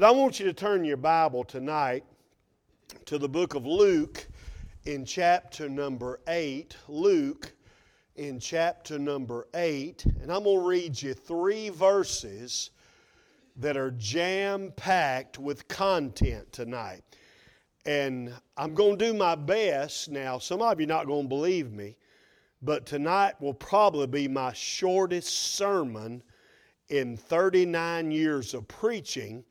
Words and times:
But 0.00 0.06
I 0.06 0.12
want 0.12 0.40
you 0.40 0.46
to 0.46 0.54
turn 0.54 0.82
your 0.82 0.96
Bible 0.96 1.44
tonight 1.44 2.04
to 3.04 3.18
the 3.18 3.28
book 3.28 3.54
of 3.54 3.66
Luke 3.66 4.26
in 4.86 5.04
chapter 5.04 5.68
number 5.68 6.20
8. 6.26 6.74
Luke 6.88 7.52
in 8.16 8.40
chapter 8.40 8.98
number 8.98 9.46
8. 9.52 10.06
And 10.22 10.32
I'm 10.32 10.44
going 10.44 10.58
to 10.58 10.66
read 10.66 11.02
you 11.02 11.12
three 11.12 11.68
verses 11.68 12.70
that 13.56 13.76
are 13.76 13.90
jam 13.90 14.72
packed 14.74 15.38
with 15.38 15.68
content 15.68 16.50
tonight. 16.50 17.02
And 17.84 18.32
I'm 18.56 18.72
going 18.72 18.98
to 18.98 19.04
do 19.04 19.12
my 19.12 19.34
best 19.34 20.10
now. 20.10 20.38
Some 20.38 20.62
of 20.62 20.80
you 20.80 20.86
are 20.86 20.88
not 20.88 21.08
going 21.08 21.24
to 21.24 21.28
believe 21.28 21.72
me, 21.72 21.98
but 22.62 22.86
tonight 22.86 23.34
will 23.38 23.52
probably 23.52 24.06
be 24.06 24.28
my 24.28 24.54
shortest 24.54 25.28
sermon 25.28 26.22
in 26.88 27.18
39 27.18 28.10
years 28.10 28.54
of 28.54 28.66
preaching. 28.66 29.44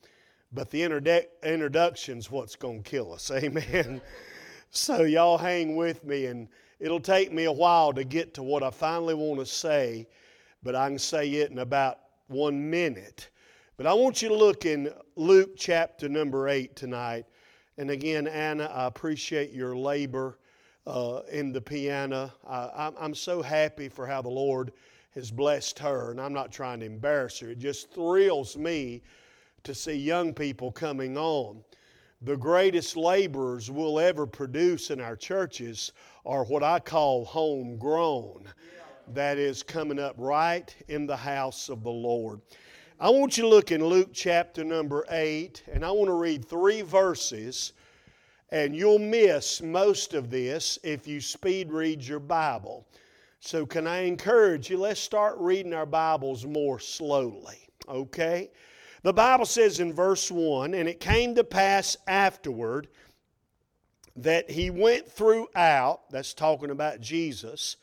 But 0.51 0.71
the 0.71 0.81
introdu- 0.81 1.27
introduction's 1.43 2.31
what's 2.31 2.55
going 2.55 2.83
to 2.83 2.89
kill 2.89 3.13
us. 3.13 3.29
Amen. 3.31 4.01
so, 4.71 5.03
y'all 5.03 5.37
hang 5.37 5.75
with 5.75 6.03
me, 6.03 6.25
and 6.25 6.47
it'll 6.79 6.99
take 6.99 7.31
me 7.31 7.43
a 7.43 7.51
while 7.51 7.93
to 7.93 8.03
get 8.03 8.33
to 8.35 8.43
what 8.43 8.63
I 8.63 8.71
finally 8.71 9.13
want 9.13 9.39
to 9.39 9.45
say, 9.45 10.07
but 10.63 10.75
I 10.75 10.87
can 10.87 10.97
say 10.97 11.29
it 11.29 11.51
in 11.51 11.59
about 11.59 11.99
one 12.27 12.69
minute. 12.69 13.29
But 13.77 13.85
I 13.85 13.93
want 13.93 14.21
you 14.21 14.29
to 14.29 14.35
look 14.35 14.65
in 14.65 14.91
Luke 15.15 15.51
chapter 15.55 16.09
number 16.09 16.49
8 16.49 16.75
tonight. 16.75 17.25
And 17.77 17.91
again, 17.91 18.27
Anna, 18.27 18.65
I 18.65 18.87
appreciate 18.87 19.51
your 19.53 19.77
labor 19.77 20.37
uh, 20.85 21.21
in 21.31 21.53
the 21.53 21.61
piano. 21.61 22.33
I, 22.47 22.91
I'm 22.99 23.15
so 23.15 23.41
happy 23.41 23.87
for 23.87 24.05
how 24.05 24.21
the 24.21 24.29
Lord 24.29 24.73
has 25.11 25.31
blessed 25.31 25.79
her, 25.79 26.11
and 26.11 26.19
I'm 26.19 26.33
not 26.33 26.51
trying 26.51 26.79
to 26.81 26.85
embarrass 26.85 27.39
her. 27.39 27.51
It 27.51 27.59
just 27.59 27.91
thrills 27.91 28.57
me 28.57 29.01
to 29.63 29.75
see 29.75 29.95
young 29.95 30.33
people 30.33 30.71
coming 30.71 31.17
on. 31.17 31.63
The 32.21 32.35
greatest 32.35 32.97
laborers 32.97 33.71
we'll 33.71 33.99
ever 33.99 34.27
produce 34.27 34.91
in 34.91 34.99
our 34.99 35.15
churches 35.15 35.93
are 36.25 36.43
what 36.43 36.63
I 36.63 36.79
call 36.79 37.25
homegrown. 37.25 38.45
That 39.13 39.37
is 39.37 39.63
coming 39.63 39.99
up 39.99 40.15
right 40.17 40.75
in 40.87 41.07
the 41.07 41.17
house 41.17 41.69
of 41.69 41.83
the 41.83 41.89
Lord. 41.89 42.41
I 42.99 43.09
want 43.09 43.37
you 43.37 43.43
to 43.43 43.49
look 43.49 43.71
in 43.71 43.83
Luke 43.83 44.09
chapter 44.11 44.65
number 44.65 45.05
8, 45.09 45.63
and 45.71 45.85
I 45.85 45.91
want 45.91 46.09
to 46.09 46.15
read 46.15 46.43
three 46.43 46.81
verses, 46.81 47.71
and 48.49 48.75
you'll 48.75 48.99
miss 48.99 49.61
most 49.61 50.13
of 50.13 50.29
this 50.29 50.77
if 50.83 51.07
you 51.07 51.21
speed 51.21 51.71
read 51.71 52.03
your 52.03 52.19
Bible. 52.19 52.85
So, 53.39 53.65
can 53.65 53.87
I 53.87 53.99
encourage 53.99 54.69
you? 54.69 54.77
Let's 54.77 54.99
start 54.99 55.37
reading 55.37 55.73
our 55.73 55.85
Bibles 55.85 56.45
more 56.45 56.77
slowly, 56.77 57.69
okay? 57.87 58.51
The 59.01 59.13
Bible 59.13 59.45
says 59.45 59.79
in 59.79 59.93
verse 59.93 60.29
1 60.29 60.73
And 60.73 60.89
it 60.89 60.99
came 60.99 61.35
to 61.35 61.43
pass 61.43 61.97
afterward 62.07 62.87
that 64.15 64.49
he 64.49 64.69
went 64.69 65.09
throughout, 65.09 66.09
that's 66.09 66.33
talking 66.33 66.71
about 66.71 66.99
Jesus, 66.99 67.77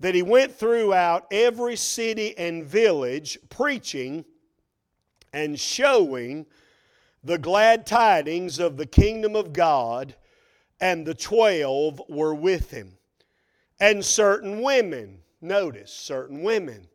that 0.00 0.14
he 0.14 0.22
went 0.22 0.54
throughout 0.54 1.26
every 1.30 1.76
city 1.76 2.36
and 2.36 2.64
village 2.64 3.38
preaching 3.48 4.24
and 5.32 5.58
showing 5.58 6.46
the 7.22 7.38
glad 7.38 7.86
tidings 7.86 8.58
of 8.58 8.76
the 8.76 8.86
kingdom 8.86 9.34
of 9.34 9.52
God, 9.52 10.14
and 10.80 11.06
the 11.06 11.14
twelve 11.14 12.02
were 12.08 12.34
with 12.34 12.70
him. 12.70 12.98
And 13.80 14.04
certain 14.04 14.60
women, 14.60 15.22
notice, 15.40 15.92
certain 15.92 16.42
women, 16.42 16.88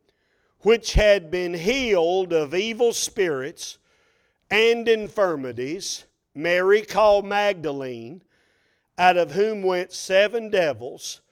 which 0.62 0.94
had 0.94 1.30
been 1.30 1.54
healed 1.54 2.32
of 2.32 2.54
evil 2.54 2.92
spirits 2.92 3.78
and 4.50 4.88
infirmities, 4.88 6.04
Mary 6.34 6.82
called 6.82 7.24
Magdalene, 7.24 8.22
out 8.98 9.16
of 9.16 9.32
whom 9.32 9.62
went 9.62 9.92
seven 9.92 10.50
devils. 10.50 11.22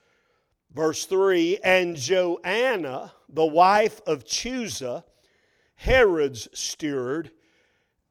Verse 0.73 1.05
3 1.05 1.59
And 1.63 1.97
Joanna, 1.97 3.13
the 3.29 3.47
wife 3.47 4.01
of 4.07 4.25
Chuza, 4.25 5.05
Herod's 5.77 6.49
steward, 6.59 7.31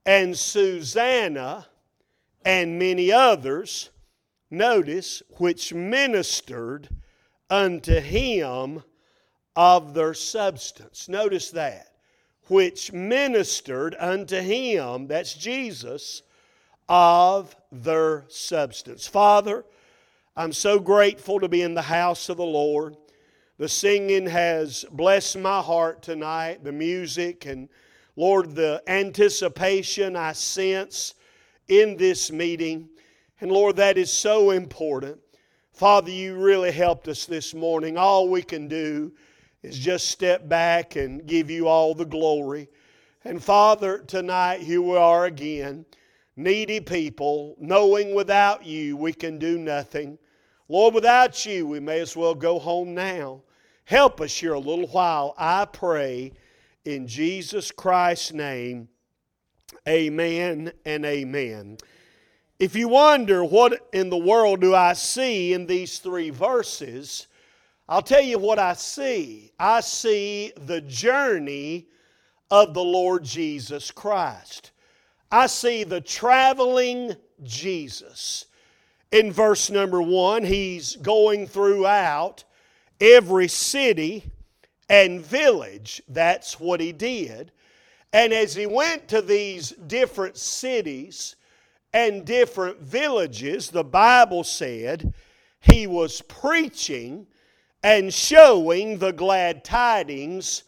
and 0.06 0.38
Susanna, 0.38 1.68
and 2.46 2.80
many 2.80 3.12
others, 3.12 3.90
notice, 4.50 5.22
which 5.38 5.74
ministered 5.74 6.90
unto 7.50 8.00
him 8.00 8.84
of 9.58 9.96
their 9.96 10.14
substance. 10.14 11.10
Notice 11.10 11.50
that. 11.52 11.88
Which 12.48 12.94
ministered 12.94 13.96
unto 14.00 14.40
him, 14.40 15.08
that's 15.08 15.34
Jesus, 15.34 16.22
of 16.88 17.54
their 17.72 18.24
substance. 18.30 19.08
Father, 19.08 19.66
I'm 20.38 20.54
so 20.54 20.80
grateful 20.80 21.40
to 21.40 21.50
be 21.50 21.64
in 21.64 21.74
the 21.74 21.82
house 21.82 22.30
of 22.30 22.38
the 22.38 22.46
Lord. 22.46 22.96
The 23.58 23.68
singing 23.68 24.28
has 24.28 24.86
blessed 24.92 25.40
my 25.40 25.60
heart 25.60 26.04
tonight, 26.04 26.64
the 26.64 26.72
music, 26.72 27.48
and 27.48 27.68
Lord, 28.16 28.56
the 28.56 28.82
anticipation 28.88 30.16
I 30.16 30.34
sense 30.34 31.16
in 31.68 31.98
this 31.98 32.32
meeting. 32.32 32.90
And 33.42 33.52
Lord, 33.52 33.76
that 33.78 33.98
is 33.98 34.12
so 34.12 34.52
important. 34.52 35.18
Father, 35.74 36.12
you 36.12 36.36
really 36.38 36.72
helped 36.72 37.08
us 37.08 37.26
this 37.26 37.56
morning. 37.56 37.98
All 37.98 38.30
we 38.30 38.44
can 38.44 38.68
do 38.68 39.12
is 39.64 39.78
just 39.78 40.10
step 40.10 40.48
back 40.48 40.96
and 40.96 41.26
give 41.26 41.50
you 41.50 41.68
all 41.68 41.94
the 41.94 42.06
glory. 42.06 42.70
And 43.24 43.44
Father, 43.44 44.00
tonight 44.00 44.62
here 44.62 44.82
we 44.82 44.96
are 44.96 45.26
again, 45.26 45.86
needy 46.36 46.80
people, 46.80 47.56
knowing 47.60 48.16
without 48.16 48.66
you 48.66 48.96
we 48.96 49.14
can 49.14 49.38
do 49.38 49.58
nothing. 49.58 50.18
Lord, 50.70 50.94
without 50.94 51.46
you 51.46 51.68
we 51.68 51.80
may 51.80 52.00
as 52.00 52.16
well 52.16 52.36
go 52.36 52.60
home 52.60 52.94
now. 52.94 53.42
Help 53.86 54.22
us 54.22 54.38
here 54.38 54.54
a 54.54 54.60
little 54.60 54.88
while, 54.88 55.34
I 55.38 55.66
pray, 55.66 56.34
in 56.86 57.08
Jesus 57.08 57.72
Christ's 57.72 58.34
name. 58.34 58.90
Amen 59.88 60.72
and 60.86 61.06
amen. 61.06 61.78
If 62.60 62.76
you 62.76 62.88
wonder 62.90 63.44
what 63.46 63.88
in 63.94 64.10
the 64.10 64.18
world 64.18 64.62
do 64.62 64.74
I 64.74 64.94
see 64.94 65.54
in 65.54 65.68
these 65.68 66.00
three 66.00 66.32
verses, 66.32 67.28
I'll 67.90 68.02
tell 68.02 68.22
you 68.22 68.38
what 68.38 68.60
I 68.60 68.74
see. 68.74 69.52
I 69.60 69.82
see 69.82 70.52
the 70.58 70.82
journey 70.82 71.88
of 72.52 72.74
the 72.74 72.84
Lord 72.84 73.24
Jesus 73.24 73.92
Christ. 73.92 74.72
I 75.32 75.48
see 75.48 75.84
the 75.84 76.02
traveling 76.02 77.16
Jesus. 77.44 78.46
In 79.12 79.32
verse 79.32 79.70
number 79.70 80.02
one, 80.02 80.44
he's 80.44 80.96
going 80.98 81.48
throughout 81.48 82.44
every 83.00 83.48
city 83.48 84.24
and 84.90 85.22
village. 85.22 86.02
That's 86.08 86.60
what 86.60 86.80
he 86.82 86.92
did. 86.92 87.52
And 88.14 88.34
as 88.34 88.56
he 88.56 88.66
went 88.66 89.08
to 89.10 89.22
these 89.22 89.70
different 89.70 90.38
cities, 90.38 91.36
and 91.94 92.26
different 92.26 92.80
villages, 92.80 93.70
the 93.70 93.84
Bible 93.84 94.44
said 94.44 95.14
he 95.62 95.88
was 95.88 96.22
preaching 96.22 97.26
and 97.88 98.14
showing 98.14 98.98
the 98.98 99.14
glad 99.14 99.64
tidings 99.64 100.64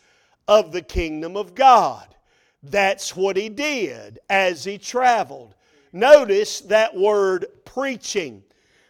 of 0.48 0.72
the 0.72 0.82
kingdom 0.82 1.36
of 1.36 1.54
God. 1.54 2.16
That's 2.64 3.14
what 3.14 3.36
he 3.36 3.50
did 3.50 4.20
as 4.30 4.64
he 4.64 4.78
traveled. 4.78 5.54
Notice 5.92 6.62
that 6.62 6.96
word 6.96 7.46
preaching. 7.66 8.42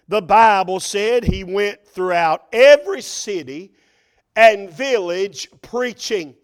The 0.10 0.22
Bible 0.22 0.80
said 0.80 1.24
he 1.24 1.44
went 1.44 1.84
throughout 1.88 2.46
every 2.54 3.02
city 3.02 3.72
and 4.36 4.70
village 4.70 5.50
preaching. 5.64 6.36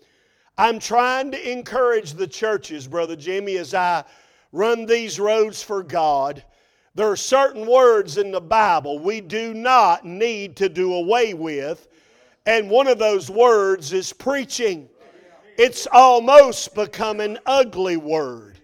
I'm 0.58 0.80
trying 0.80 1.30
to 1.34 1.52
encourage 1.52 2.14
the 2.14 2.28
churches, 2.28 2.88
Brother 2.88 3.16
Jimmy, 3.16 3.58
as 3.58 3.76
I 3.76 4.06
run 4.52 4.88
these 4.88 5.20
roads 5.20 5.62
for 5.62 5.84
God, 5.84 6.44
there 6.96 7.12
are 7.12 7.18
certain 7.18 7.68
words 7.68 8.18
in 8.18 8.32
the 8.32 8.42
Bible 8.42 9.00
we 9.00 9.20
do 9.20 9.54
not 9.54 10.06
need 10.06 10.56
to 10.56 10.70
do 10.70 10.94
away 10.94 11.34
with. 11.34 11.90
And 12.46 12.70
one 12.70 12.88
of 12.88 12.98
those 12.98 13.30
words 13.30 13.92
is 13.92 14.14
preaching. 14.14 14.88
It's 15.58 15.88
almost 15.92 16.74
become 16.74 17.20
an 17.20 17.38
ugly 17.46 17.98
word. 17.98 18.60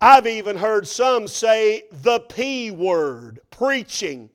I've 0.00 0.26
even 0.26 0.56
heard 0.56 0.86
some 0.86 1.26
say 1.26 1.84
the 2.02 2.20
P 2.20 2.70
word, 2.70 3.40
preaching. 3.50 4.28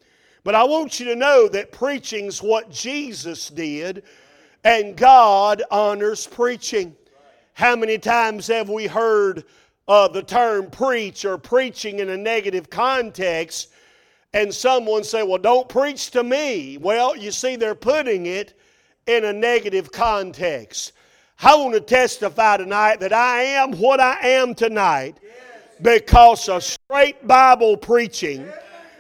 But 0.44 0.56
I 0.56 0.63
want 0.63 1.00
you 1.00 1.06
to 1.07 1.16
know 1.16 1.48
that 1.50 1.72
preaching's 1.74 2.42
what 2.42 2.72
Jesus 2.72 3.50
did, 3.50 4.04
and 4.63 4.95
God 4.95 5.62
honors 5.69 6.25
preaching. 6.25 6.95
How 7.54 7.75
many 7.75 7.98
times 7.98 8.48
have 8.48 8.69
we 8.69 8.88
heard 8.88 9.44
uh, 9.88 10.07
the 10.07 10.24
term 10.24 10.69
preach 10.69 11.25
or 11.25 11.38
preaching 11.38 12.00
in 12.00 12.10
a 12.10 12.18
negative 12.18 12.69
context, 12.69 13.69
and 14.34 14.54
someone 14.54 15.04
say, 15.04 15.24
Well, 15.24 15.38
don't 15.38 15.69
preach 15.69 16.12
to 16.12 16.24
me. 16.24 16.78
Well, 16.78 17.16
you 17.16 17.31
see, 17.31 17.56
they're 17.56 17.75
putting 17.75 18.25
it 18.25 18.60
in 19.07 19.25
a 19.25 19.34
negative 19.34 19.92
context. 19.92 20.94
I 21.42 21.56
want 21.56 21.75
to 21.75 21.81
testify 21.81 22.57
tonight 22.57 23.00
that 23.00 23.13
I 23.13 23.44
am 23.44 23.74
what 23.74 24.00
I 24.00 24.18
am 24.28 24.56
tonight 24.56 25.18
because 25.81 26.50
of 26.50 26.63
straight 26.63 27.25
Bible 27.28 27.78
preaching 27.78 28.48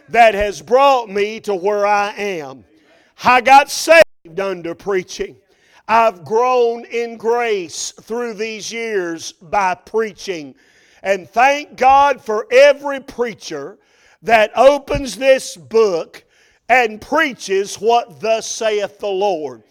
that 0.09 0.35
has 0.35 0.61
brought 0.61 1.09
me 1.09 1.39
to 1.41 1.55
where 1.55 1.85
I 1.85 2.11
am. 2.11 2.63
I 3.23 3.41
got 3.41 3.71
saved 3.71 4.39
under 4.39 4.75
preaching. 4.75 5.35
I've 5.87 6.23
grown 6.23 6.85
in 6.85 7.17
grace 7.17 7.91
through 8.01 8.35
these 8.35 8.71
years 8.71 9.31
by 9.31 9.73
preaching. 9.73 10.53
And 11.03 11.29
thank 11.29 11.77
God 11.77 12.21
for 12.21 12.47
every 12.51 12.99
preacher 12.99 13.77
that 14.21 14.51
opens 14.55 15.17
this 15.17 15.55
book 15.55 16.23
and 16.69 17.01
preaches 17.01 17.75
what 17.75 18.19
thus 18.19 18.49
saith 18.49 18.99
the 18.99 19.07
Lord. 19.07 19.63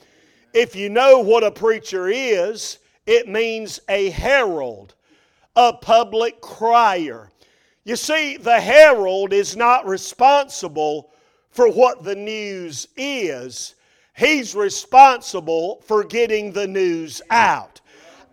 If 0.54 0.74
you 0.74 0.88
know 0.88 1.20
what 1.20 1.44
a 1.44 1.50
preacher 1.50 2.08
is, 2.08 2.78
it 3.06 3.28
means 3.28 3.80
a 3.88 4.10
herald, 4.10 4.94
a 5.54 5.72
public 5.72 6.40
crier. 6.40 7.30
You 7.84 7.96
see, 7.96 8.36
the 8.36 8.60
herald 8.60 9.32
is 9.32 9.56
not 9.56 9.86
responsible 9.86 11.12
for 11.50 11.70
what 11.70 12.04
the 12.04 12.14
news 12.14 12.88
is, 12.96 13.76
he's 14.14 14.54
responsible 14.54 15.82
for 15.86 16.04
getting 16.04 16.52
the 16.52 16.66
news 16.66 17.22
out. 17.30 17.80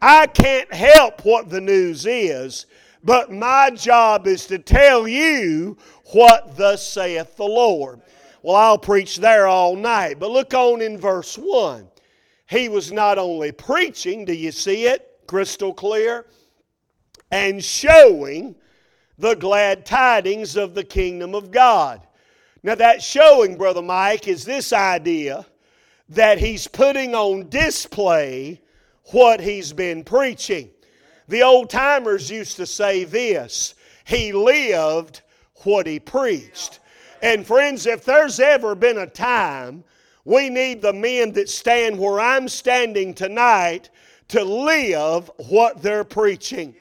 I 0.02 0.28
can't 0.28 0.74
help 0.74 1.24
what 1.24 1.50
the 1.50 1.62
news 1.62 2.06
is, 2.06 2.66
but 3.04 3.32
my 3.32 3.70
job 3.72 4.28
is 4.28 4.46
to 4.48 4.60
tell 4.60 5.08
you 5.08 5.78
what 6.14 6.56
thus 6.56 6.88
saith 6.88 7.36
the 7.36 7.44
Lord. 7.44 8.02
Well, 8.42 8.56
I'll 8.56 8.78
preach 8.78 9.18
there 9.18 9.48
all 9.48 9.76
night, 9.76 10.20
but 10.20 10.32
look 10.32 10.54
on 10.54 10.82
in 10.82 10.98
verse 10.98 11.36
1. 11.38 11.88
He 12.50 12.70
was 12.70 12.92
not 12.92 13.18
only 13.18 13.52
preaching, 13.52 14.26
do 14.26 14.34
you 14.34 14.52
see 14.52 14.86
it? 14.86 15.20
Crystal 15.28 15.74
clear. 15.74 16.28
And 17.32 17.64
showing 17.64 18.56
the 19.18 19.36
glad 19.36 19.86
tidings 19.86 20.56
of 20.56 20.76
the 20.76 20.84
kingdom 20.84 21.36
of 21.36 21.52
God. 21.52 22.06
Now, 22.62 22.76
that 22.76 23.02
showing, 23.02 23.58
Brother 23.58 23.82
Mike, 23.82 24.28
is 24.28 24.46
this 24.46 24.72
idea 24.72 25.46
that 26.10 26.38
he's 26.38 26.68
putting 26.68 27.16
on 27.16 27.50
display 27.50 28.62
what 29.12 29.42
he's 29.42 29.74
been 29.74 30.04
preaching. 30.04 30.70
The 31.28 31.44
old 31.44 31.70
timers 31.70 32.30
used 32.30 32.58
to 32.58 32.66
say 32.66 33.04
this 33.04 33.76
He 34.06 34.32
lived 34.32 35.22
what 35.64 35.88
he 35.88 36.00
preached. 36.00 36.80
And 37.22 37.48
friends, 37.48 37.86
if 37.86 38.04
there's 38.04 38.40
ever 38.40 38.76
been 38.76 38.98
a 38.98 39.08
time 39.08 39.84
we 40.26 40.50
need 40.50 40.82
the 40.82 40.94
men 40.94 41.34
that 41.34 41.50
stand 41.50 42.00
where 42.00 42.20
I'm 42.20 42.48
standing 42.48 43.14
tonight 43.14 43.90
to 44.30 44.44
live 44.44 45.30
what 45.50 45.82
they're 45.82 46.06
preaching. 46.06 46.76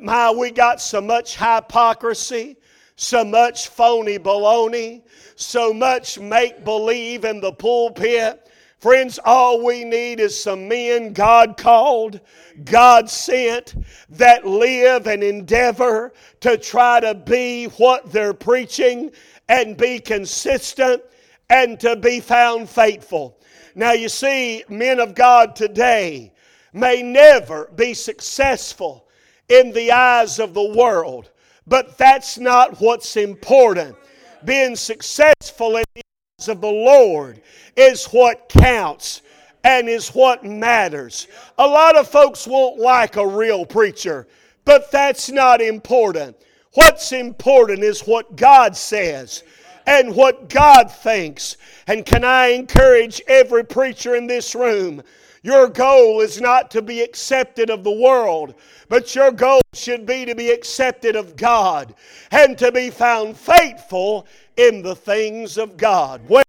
My, 0.00 0.30
we 0.30 0.50
got 0.50 0.80
so 0.80 1.00
much 1.00 1.36
hypocrisy, 1.36 2.56
so 2.94 3.24
much 3.24 3.68
phony 3.68 4.18
baloney, 4.18 5.02
so 5.34 5.72
much 5.72 6.18
make 6.18 6.64
believe 6.64 7.24
in 7.24 7.40
the 7.40 7.52
pulpit. 7.52 8.48
Friends, 8.78 9.18
all 9.24 9.64
we 9.64 9.84
need 9.84 10.20
is 10.20 10.38
some 10.38 10.68
men 10.68 11.14
God 11.14 11.56
called, 11.56 12.20
God 12.64 13.08
sent, 13.08 13.74
that 14.10 14.46
live 14.46 15.06
and 15.06 15.22
endeavor 15.22 16.12
to 16.40 16.58
try 16.58 17.00
to 17.00 17.14
be 17.14 17.66
what 17.78 18.12
they're 18.12 18.34
preaching 18.34 19.12
and 19.48 19.78
be 19.78 19.98
consistent 19.98 21.02
and 21.48 21.80
to 21.80 21.96
be 21.96 22.20
found 22.20 22.68
faithful. 22.68 23.38
Now, 23.74 23.92
you 23.92 24.10
see, 24.10 24.64
men 24.68 25.00
of 25.00 25.14
God 25.14 25.56
today 25.56 26.32
may 26.74 27.02
never 27.02 27.70
be 27.76 27.94
successful 27.94 29.08
in 29.48 29.72
the 29.72 29.92
eyes 29.92 30.38
of 30.38 30.52
the 30.52 30.74
world, 30.76 31.30
but 31.66 31.96
that's 31.96 32.36
not 32.36 32.78
what's 32.80 33.16
important. 33.16 33.96
Being 34.44 34.76
successful 34.76 35.76
in 35.76 35.84
the 35.94 36.02
of 36.48 36.60
the 36.60 36.66
Lord 36.66 37.40
is 37.76 38.04
what 38.08 38.50
counts 38.50 39.22
and 39.64 39.88
is 39.88 40.10
what 40.10 40.44
matters. 40.44 41.28
A 41.56 41.66
lot 41.66 41.96
of 41.96 42.08
folks 42.08 42.46
won't 42.46 42.78
like 42.78 43.16
a 43.16 43.26
real 43.26 43.64
preacher, 43.64 44.28
but 44.66 44.92
that's 44.92 45.30
not 45.30 45.62
important. 45.62 46.36
What's 46.74 47.12
important 47.12 47.82
is 47.82 48.02
what 48.02 48.36
God 48.36 48.76
says 48.76 49.44
and 49.86 50.14
what 50.14 50.50
God 50.50 50.90
thinks. 50.90 51.56
And 51.86 52.04
can 52.04 52.22
I 52.22 52.48
encourage 52.48 53.22
every 53.26 53.64
preacher 53.64 54.14
in 54.14 54.26
this 54.26 54.54
room? 54.54 55.02
Your 55.46 55.68
goal 55.68 56.22
is 56.22 56.40
not 56.40 56.72
to 56.72 56.82
be 56.82 57.02
accepted 57.02 57.70
of 57.70 57.84
the 57.84 57.92
world, 57.92 58.56
but 58.88 59.14
your 59.14 59.30
goal 59.30 59.60
should 59.74 60.04
be 60.04 60.24
to 60.24 60.34
be 60.34 60.50
accepted 60.50 61.14
of 61.14 61.36
God 61.36 61.94
and 62.32 62.58
to 62.58 62.72
be 62.72 62.90
found 62.90 63.36
faithful 63.36 64.26
in 64.56 64.82
the 64.82 64.96
things 64.96 65.56
of 65.56 65.76
God. 65.76 66.28
Well, 66.28 66.42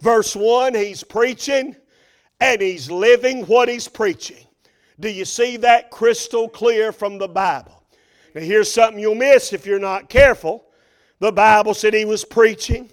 verse 0.00 0.34
1, 0.34 0.74
he's 0.74 1.04
preaching 1.04 1.76
and 2.40 2.62
he's 2.62 2.90
living 2.90 3.44
what 3.44 3.68
he's 3.68 3.88
preaching. 3.88 4.46
Do 4.98 5.10
you 5.10 5.26
see 5.26 5.58
that 5.58 5.90
crystal 5.90 6.48
clear 6.48 6.92
from 6.92 7.18
the 7.18 7.28
Bible? 7.28 7.82
Now, 8.34 8.40
here's 8.40 8.72
something 8.72 8.98
you'll 8.98 9.16
miss 9.16 9.52
if 9.52 9.66
you're 9.66 9.78
not 9.78 10.08
careful. 10.08 10.64
The 11.18 11.30
Bible 11.30 11.74
said 11.74 11.92
he 11.92 12.06
was 12.06 12.24
preaching, 12.24 12.90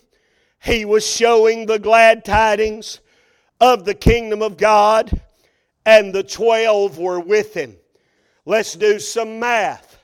he 0.62 0.84
was 0.84 1.08
showing 1.08 1.68
the 1.68 1.80
glad 1.80 2.26
tidings 2.26 3.00
of 3.62 3.86
the 3.86 3.96
kingdom 3.96 4.42
of 4.42 4.58
God, 4.58 5.22
and 5.88 6.14
the 6.14 6.22
twelve 6.22 6.98
were 6.98 7.22
with 7.22 7.54
him. 7.54 7.78
Let's 8.46 8.74
do 8.74 9.00
some 9.00 9.40
math. 9.40 10.04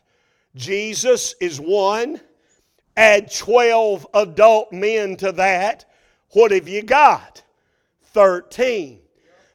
Jesus 0.56 1.36
is 1.42 1.60
one. 1.60 2.22
Add 2.96 3.30
12 3.34 4.08
adult 4.14 4.72
men 4.72 5.18
to 5.18 5.34
that. 5.34 5.84
What 6.30 6.52
have 6.52 6.70
you 6.70 6.84
got? 6.84 7.44
13. 8.14 9.02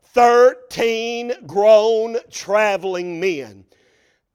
13 0.03 1.33
grown 1.47 2.19
traveling 2.31 3.19
men. 3.19 3.65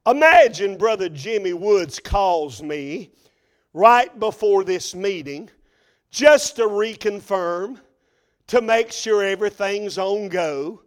Imagine 0.04 0.76
Brother 0.76 1.08
Jimmy 1.08 1.52
Woods 1.52 2.00
calls 2.00 2.60
me 2.60 3.12
right 3.72 4.18
before 4.18 4.64
this 4.64 4.96
meeting 4.96 5.48
just 6.10 6.56
to 6.56 6.62
reconfirm, 6.62 7.78
to 8.48 8.60
make 8.60 8.90
sure 8.90 9.22
everything's 9.22 9.96
on 9.96 10.28
go, 10.28 10.83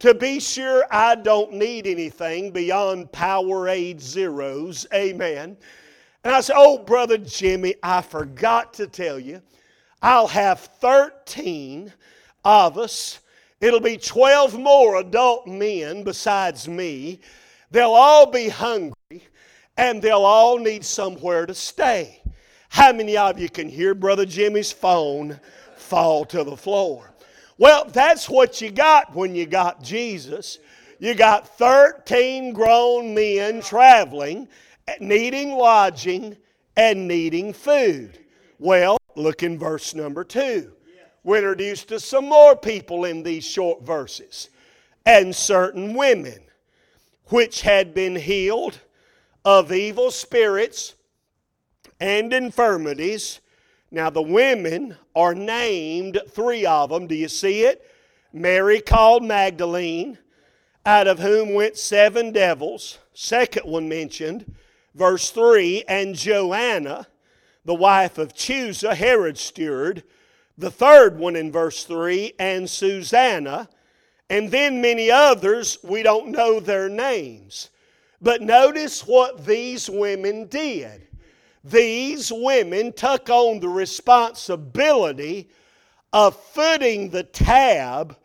to 0.00 0.14
be 0.14 0.40
sure 0.40 0.84
I 0.90 1.14
don't 1.14 1.52
need 1.52 1.86
anything 1.86 2.50
beyond 2.50 3.12
Powerade 3.12 4.00
zeros. 4.00 4.86
Amen. 4.92 5.56
And 6.24 6.34
I 6.34 6.40
said, 6.40 6.56
Oh, 6.56 6.78
Brother 6.78 7.18
Jimmy, 7.18 7.74
I 7.82 8.02
forgot 8.02 8.74
to 8.74 8.86
tell 8.86 9.18
you, 9.18 9.40
I'll 10.02 10.26
have 10.26 10.60
13 10.60 11.92
of 12.44 12.78
us. 12.78 13.20
It'll 13.60 13.80
be 13.80 13.98
12 13.98 14.58
more 14.58 15.00
adult 15.00 15.46
men 15.46 16.02
besides 16.02 16.66
me. 16.66 17.20
They'll 17.70 17.90
all 17.90 18.26
be 18.30 18.48
hungry 18.48 18.94
and 19.76 20.00
they'll 20.00 20.24
all 20.24 20.58
need 20.58 20.84
somewhere 20.84 21.44
to 21.44 21.54
stay. 21.54 22.22
How 22.70 22.92
many 22.92 23.16
of 23.16 23.38
you 23.38 23.50
can 23.50 23.68
hear 23.68 23.94
Brother 23.94 24.24
Jimmy's 24.24 24.72
phone 24.72 25.38
fall 25.76 26.24
to 26.26 26.42
the 26.42 26.56
floor? 26.56 27.09
Well, 27.60 27.84
that's 27.84 28.26
what 28.26 28.62
you 28.62 28.70
got 28.70 29.14
when 29.14 29.34
you 29.34 29.44
got 29.44 29.82
Jesus. 29.82 30.60
You 30.98 31.14
got 31.14 31.46
13 31.58 32.54
grown 32.54 33.12
men 33.12 33.60
traveling, 33.60 34.48
needing 34.98 35.50
lodging 35.50 36.38
and 36.74 37.06
needing 37.06 37.52
food. 37.52 38.18
Well, 38.58 38.96
look 39.14 39.42
in 39.42 39.58
verse 39.58 39.94
number 39.94 40.24
2. 40.24 40.72
We're 41.22 41.36
introduced 41.36 41.88
to 41.88 42.00
some 42.00 42.30
more 42.30 42.56
people 42.56 43.04
in 43.04 43.22
these 43.22 43.44
short 43.44 43.82
verses. 43.82 44.48
And 45.04 45.36
certain 45.36 45.92
women, 45.92 46.40
which 47.26 47.60
had 47.60 47.92
been 47.92 48.16
healed 48.16 48.80
of 49.44 49.70
evil 49.70 50.10
spirits 50.10 50.94
and 52.00 52.32
infirmities. 52.32 53.40
Now, 53.90 54.10
the 54.10 54.22
women 54.22 54.96
are 55.16 55.34
named, 55.34 56.20
three 56.28 56.64
of 56.64 56.90
them. 56.90 57.06
Do 57.06 57.14
you 57.14 57.28
see 57.28 57.62
it? 57.62 57.84
Mary 58.32 58.80
called 58.80 59.24
Magdalene, 59.24 60.18
out 60.86 61.08
of 61.08 61.18
whom 61.18 61.54
went 61.54 61.76
seven 61.76 62.30
devils. 62.30 62.98
Second 63.12 63.64
one 63.64 63.88
mentioned, 63.88 64.54
verse 64.94 65.30
3, 65.30 65.84
and 65.88 66.14
Joanna, 66.14 67.08
the 67.64 67.74
wife 67.74 68.18
of 68.18 68.34
Chuza, 68.34 68.94
Herod's 68.94 69.40
steward. 69.40 70.04
The 70.56 70.70
third 70.70 71.18
one 71.18 71.36
in 71.36 71.50
verse 71.50 71.84
3, 71.84 72.34
and 72.38 72.68
Susanna. 72.68 73.68
And 74.28 74.50
then 74.50 74.80
many 74.80 75.10
others, 75.10 75.78
we 75.82 76.02
don't 76.02 76.30
know 76.30 76.60
their 76.60 76.88
names. 76.88 77.70
But 78.20 78.42
notice 78.42 79.06
what 79.06 79.44
these 79.44 79.90
women 79.90 80.46
did. 80.46 81.08
These 81.62 82.32
women 82.32 82.92
took 82.92 83.28
on 83.28 83.60
the 83.60 83.68
responsibility 83.68 85.48
of 86.12 86.36
footing 86.36 87.10
the 87.10 87.22
tab 87.22 88.16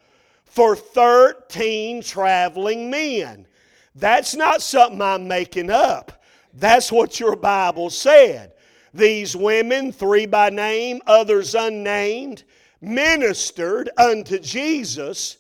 for 0.46 0.76
13 0.76 2.02
traveling 2.02 2.90
men. 2.90 3.46
That's 3.94 4.36
not 4.36 4.62
something 4.62 5.02
I'm 5.02 5.28
making 5.28 5.70
up. 5.70 6.24
That's 6.54 6.92
what 6.92 7.20
your 7.20 7.36
Bible 7.36 7.90
said. 7.90 8.54
These 8.94 9.36
women, 9.36 9.92
three 9.92 10.26
by 10.26 10.50
name, 10.50 11.02
others 11.06 11.54
unnamed, 11.54 12.44
ministered 12.80 13.90
unto 13.98 14.40
Jesus 14.40 15.38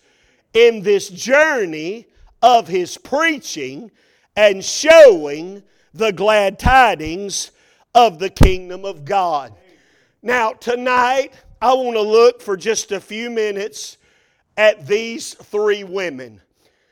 in 0.53 0.81
this 0.81 1.09
journey 1.09 2.07
of 2.41 2.67
his 2.67 2.97
preaching 2.97 3.91
and 4.35 4.63
showing 4.63 5.63
the 5.93 6.11
glad 6.11 6.59
tidings 6.59 7.51
of 7.95 8.19
the 8.19 8.29
kingdom 8.29 8.85
of 8.85 9.05
God. 9.05 9.53
Now, 10.21 10.51
tonight, 10.51 11.33
I 11.61 11.73
want 11.73 11.95
to 11.95 12.01
look 12.01 12.41
for 12.41 12.57
just 12.57 12.91
a 12.91 12.99
few 12.99 13.29
minutes 13.29 13.97
at 14.57 14.85
these 14.85 15.33
three 15.33 15.85
women. 15.85 16.41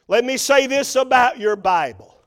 Let 0.08 0.24
me 0.24 0.38
say 0.38 0.66
this 0.66 0.96
about 0.96 1.38
your 1.38 1.58
Bible. 1.58 2.22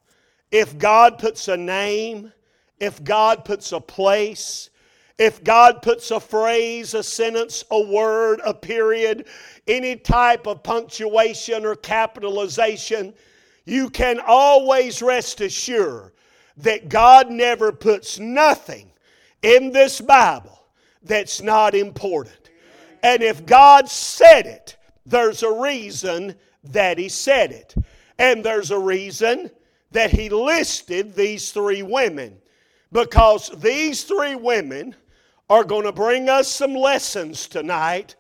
If 0.53 0.79
God 0.79 1.19
puts 1.19 1.49
a 1.49 1.57
name, 1.57 2.33
if 2.79 3.03
God 3.03 3.45
puts 3.45 3.73
a 3.73 3.81
place, 3.81 4.71
if 5.19 5.43
God 5.43 5.81
puts 5.81 6.11
a 6.11 6.21
phrase, 6.21 6.93
a 6.93 7.03
sentence, 7.03 7.65
a 7.71 7.81
word, 7.81 8.41
a 8.45 8.53
period, 8.53 9.27
any 9.67 9.97
type 9.97 10.47
of 10.47 10.63
punctuation 10.63 11.65
or 11.65 11.75
capitalization, 11.75 13.15
you 13.65 13.89
can 13.89 14.21
always 14.27 15.01
rest 15.01 15.41
assured 15.41 16.13
that 16.59 16.89
God 16.89 17.31
never 17.31 17.73
puts 17.73 18.19
nothing 18.19 18.91
in 19.43 19.73
this 19.73 20.01
Bible 20.01 20.59
that's 21.03 21.43
not 21.43 21.75
important. 21.75 22.51
And 23.03 23.23
if 23.23 23.47
God 23.47 23.89
said 23.89 24.47
it, 24.47 24.77
there's 25.05 25.43
a 25.43 25.53
reason 25.53 26.35
that 26.65 26.99
He 26.99 27.09
said 27.09 27.53
it. 27.53 27.75
And 28.19 28.45
there's 28.45 28.71
a 28.71 28.79
reason 28.79 29.51
that 29.93 30.11
He 30.11 30.29
listed 30.29 31.15
these 31.15 31.53
three 31.53 31.83
women. 31.83 32.39
Because 32.93 33.51
these 33.61 34.05
three 34.05 34.35
women 34.35 34.95
are 35.49 35.65
going 35.65 35.85
to 35.85 35.93
bring 35.93 36.29
us 36.29 36.49
some 36.49 36.75
lessons 36.75 37.47
tonight 37.47 38.17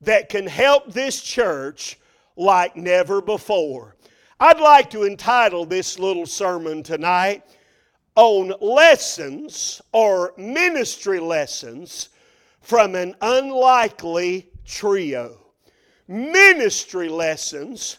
that 0.00 0.28
can 0.28 0.46
help 0.46 0.92
this 0.92 1.22
church 1.22 1.98
like 2.36 2.76
never 2.76 3.20
before. 3.20 3.94
I'd 4.40 4.60
like 4.60 4.90
to 4.90 5.04
entitle 5.04 5.64
this 5.64 5.98
little 5.98 6.26
sermon 6.26 6.82
tonight 6.82 7.44
on 8.16 8.54
lessons 8.60 9.82
or 9.92 10.34
ministry 10.36 11.18
lessons 11.20 12.10
from 12.60 12.94
an 12.94 13.14
unlikely 13.20 14.48
trio. 14.64 15.38
Ministry 16.06 17.08
lessons 17.08 17.98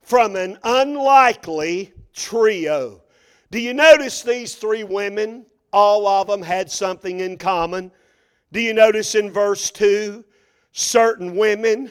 from 0.00 0.36
an 0.36 0.58
unlikely 0.62 1.92
trio. 2.14 3.02
Do 3.50 3.60
you 3.60 3.74
notice 3.74 4.22
these 4.22 4.54
three 4.54 4.84
women? 4.84 5.46
All 5.72 6.06
of 6.06 6.28
them 6.28 6.42
had 6.42 6.70
something 6.70 7.20
in 7.20 7.36
common. 7.36 7.90
Do 8.52 8.60
you 8.60 8.72
notice 8.72 9.14
in 9.14 9.32
verse 9.32 9.70
2? 9.70 10.24
Certain 10.72 11.36
women, 11.36 11.90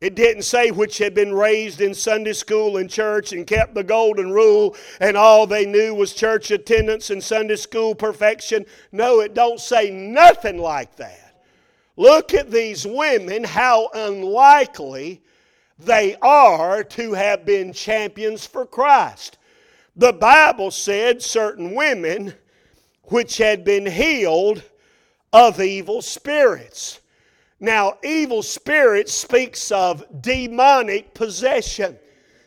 it 0.00 0.14
didn't 0.14 0.42
say 0.42 0.70
which 0.70 0.98
had 0.98 1.12
been 1.14 1.34
raised 1.34 1.80
in 1.80 1.92
Sunday 1.92 2.32
school 2.32 2.76
and 2.76 2.88
church 2.88 3.32
and 3.32 3.46
kept 3.46 3.74
the 3.74 3.82
golden 3.82 4.30
rule 4.30 4.76
and 5.00 5.16
all 5.16 5.46
they 5.46 5.66
knew 5.66 5.94
was 5.94 6.12
church 6.12 6.50
attendance 6.52 7.10
and 7.10 7.22
Sunday 7.22 7.56
school 7.56 7.94
perfection. 7.94 8.64
No, 8.92 9.20
it 9.20 9.34
don't 9.34 9.60
say 9.60 9.90
nothing 9.90 10.58
like 10.58 10.94
that. 10.96 11.42
Look 11.96 12.32
at 12.32 12.50
these 12.50 12.86
women, 12.86 13.42
how 13.42 13.90
unlikely 13.92 15.20
they 15.80 16.14
are 16.22 16.84
to 16.84 17.14
have 17.14 17.44
been 17.44 17.72
champions 17.72 18.46
for 18.46 18.64
Christ. 18.64 19.38
The 19.96 20.12
Bible 20.12 20.70
said 20.70 21.22
certain 21.22 21.74
women 21.74 22.34
which 23.04 23.38
had 23.38 23.64
been 23.64 23.86
healed 23.86 24.62
of 25.32 25.60
evil 25.60 26.02
spirits. 26.02 26.97
Now, 27.60 27.98
evil 28.04 28.42
spirits 28.42 29.12
speaks 29.12 29.72
of 29.72 30.04
demonic 30.20 31.12
possession. 31.12 31.98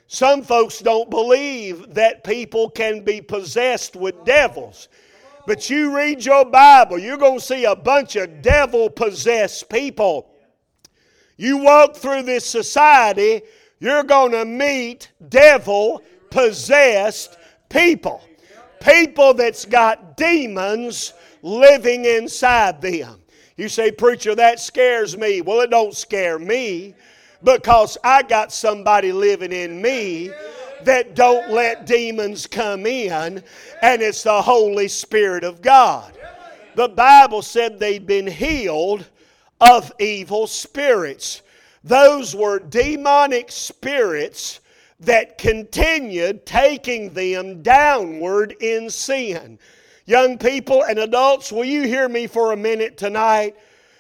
Some 0.07 0.41
folks 0.41 0.79
don't 0.79 1.09
believe 1.09 1.93
that 1.93 2.23
people 2.23 2.69
can 2.69 3.03
be 3.03 3.21
possessed 3.21 3.95
with 3.95 4.25
devils. 4.25 4.87
But 5.47 5.69
you 5.69 5.95
read 5.95 6.23
your 6.23 6.45
Bible, 6.45 6.99
you're 6.99 7.17
going 7.17 7.39
to 7.39 7.45
see 7.45 7.65
a 7.65 7.75
bunch 7.75 8.15
of 8.15 8.41
devil 8.41 8.89
possessed 8.89 9.69
people. 9.69 10.29
You 11.37 11.57
walk 11.57 11.95
through 11.95 12.23
this 12.23 12.45
society, 12.45 13.41
you're 13.79 14.03
going 14.03 14.31
to 14.33 14.45
meet 14.45 15.11
devil 15.29 16.03
possessed 16.29 17.37
people. 17.69 18.21
People 18.79 19.33
that's 19.33 19.65
got 19.65 20.17
demons 20.17 21.13
living 21.41 22.05
inside 22.05 22.81
them. 22.81 23.20
You 23.57 23.69
say, 23.69 23.91
Preacher, 23.91 24.35
that 24.35 24.59
scares 24.59 25.17
me. 25.17 25.41
Well, 25.41 25.61
it 25.61 25.69
don't 25.69 25.95
scare 25.95 26.39
me 26.39 26.95
because 27.43 27.97
I 28.03 28.23
got 28.23 28.51
somebody 28.51 29.11
living 29.11 29.51
in 29.51 29.81
me 29.81 30.31
that 30.83 31.15
don't 31.15 31.51
let 31.51 31.85
demons 31.85 32.47
come 32.47 32.85
in, 32.85 33.43
and 33.81 34.01
it's 34.01 34.23
the 34.23 34.41
Holy 34.41 34.87
Spirit 34.87 35.43
of 35.43 35.61
God. 35.61 36.17
The 36.75 36.89
Bible 36.89 37.41
said 37.41 37.79
they'd 37.79 38.07
been 38.07 38.27
healed 38.27 39.05
of 39.59 39.91
evil 39.99 40.47
spirits. 40.47 41.41
Those 41.83 42.35
were 42.35 42.59
demonic 42.59 43.51
spirits 43.51 44.59
that 44.99 45.37
continued 45.37 46.45
taking 46.45 47.09
them 47.09 47.61
downward 47.61 48.55
in 48.59 48.89
sin. 48.89 49.59
Young 50.05 50.37
people 50.37 50.83
and 50.83 50.99
adults, 50.99 51.51
will 51.51 51.65
you 51.65 51.83
hear 51.83 52.09
me 52.09 52.27
for 52.27 52.51
a 52.51 52.57
minute 52.57 52.97
tonight? 52.97 53.55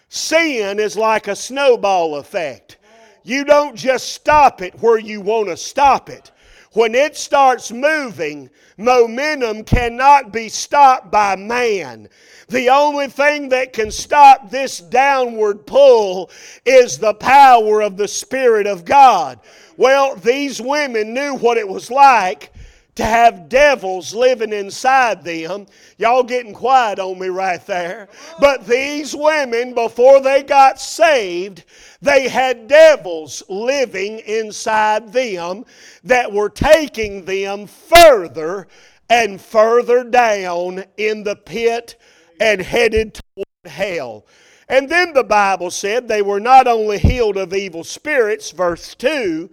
Sin 0.09 0.79
is 0.79 0.97
like 0.97 1.27
a 1.27 1.35
snowball 1.35 2.15
effect. 2.15 2.77
You 3.23 3.45
don't 3.45 3.75
just 3.75 4.13
stop 4.13 4.61
it 4.61 4.81
where 4.81 4.97
you 4.97 5.21
want 5.21 5.49
to 5.49 5.57
stop 5.57 6.09
it. 6.09 6.31
When 6.73 6.95
it 6.95 7.17
starts 7.17 7.71
moving, 7.71 8.49
momentum 8.77 9.63
cannot 9.63 10.31
be 10.31 10.49
stopped 10.49 11.11
by 11.11 11.35
man. 11.35 12.09
The 12.47 12.69
only 12.69 13.07
thing 13.07 13.49
that 13.49 13.73
can 13.73 13.91
stop 13.91 14.49
this 14.49 14.79
downward 14.79 15.65
pull 15.67 16.31
is 16.65 16.97
the 16.97 17.13
power 17.13 17.81
of 17.81 17.97
the 17.97 18.07
Spirit 18.07 18.67
of 18.67 18.85
God. 18.85 19.39
Well, 19.77 20.15
these 20.15 20.61
women 20.61 21.13
knew 21.13 21.35
what 21.35 21.57
it 21.57 21.67
was 21.67 21.91
like 21.91 22.51
to 22.95 23.03
have 23.05 23.47
devils 23.47 24.13
living 24.13 24.51
inside 24.51 25.23
them. 25.23 25.65
Y'all 25.97 26.23
getting 26.23 26.53
quiet 26.53 26.99
on 26.99 27.17
me 27.17 27.27
right 27.27 27.65
there. 27.65 28.09
But 28.39 28.67
these 28.67 29.15
women, 29.15 29.73
before 29.73 30.21
they 30.21 30.43
got 30.43 30.79
saved, 30.79 31.63
they 32.01 32.27
had 32.27 32.67
devils 32.67 33.43
living 33.47 34.19
inside 34.19 35.13
them 35.13 35.65
that 36.03 36.31
were 36.31 36.49
taking 36.49 37.23
them 37.23 37.65
further 37.67 38.67
and 39.09 39.39
further 39.39 40.03
down 40.03 40.83
in 40.97 41.23
the 41.23 41.35
pit 41.35 41.95
and 42.39 42.61
headed 42.61 43.13
toward 43.35 43.47
hell. 43.73 44.25
And 44.67 44.89
then 44.89 45.13
the 45.13 45.23
Bible 45.23 45.69
said 45.69 46.07
they 46.07 46.21
were 46.21 46.39
not 46.39 46.67
only 46.67 46.97
healed 46.97 47.37
of 47.37 47.53
evil 47.53 47.83
spirits, 47.83 48.51
verse 48.51 48.95
2, 48.95 49.49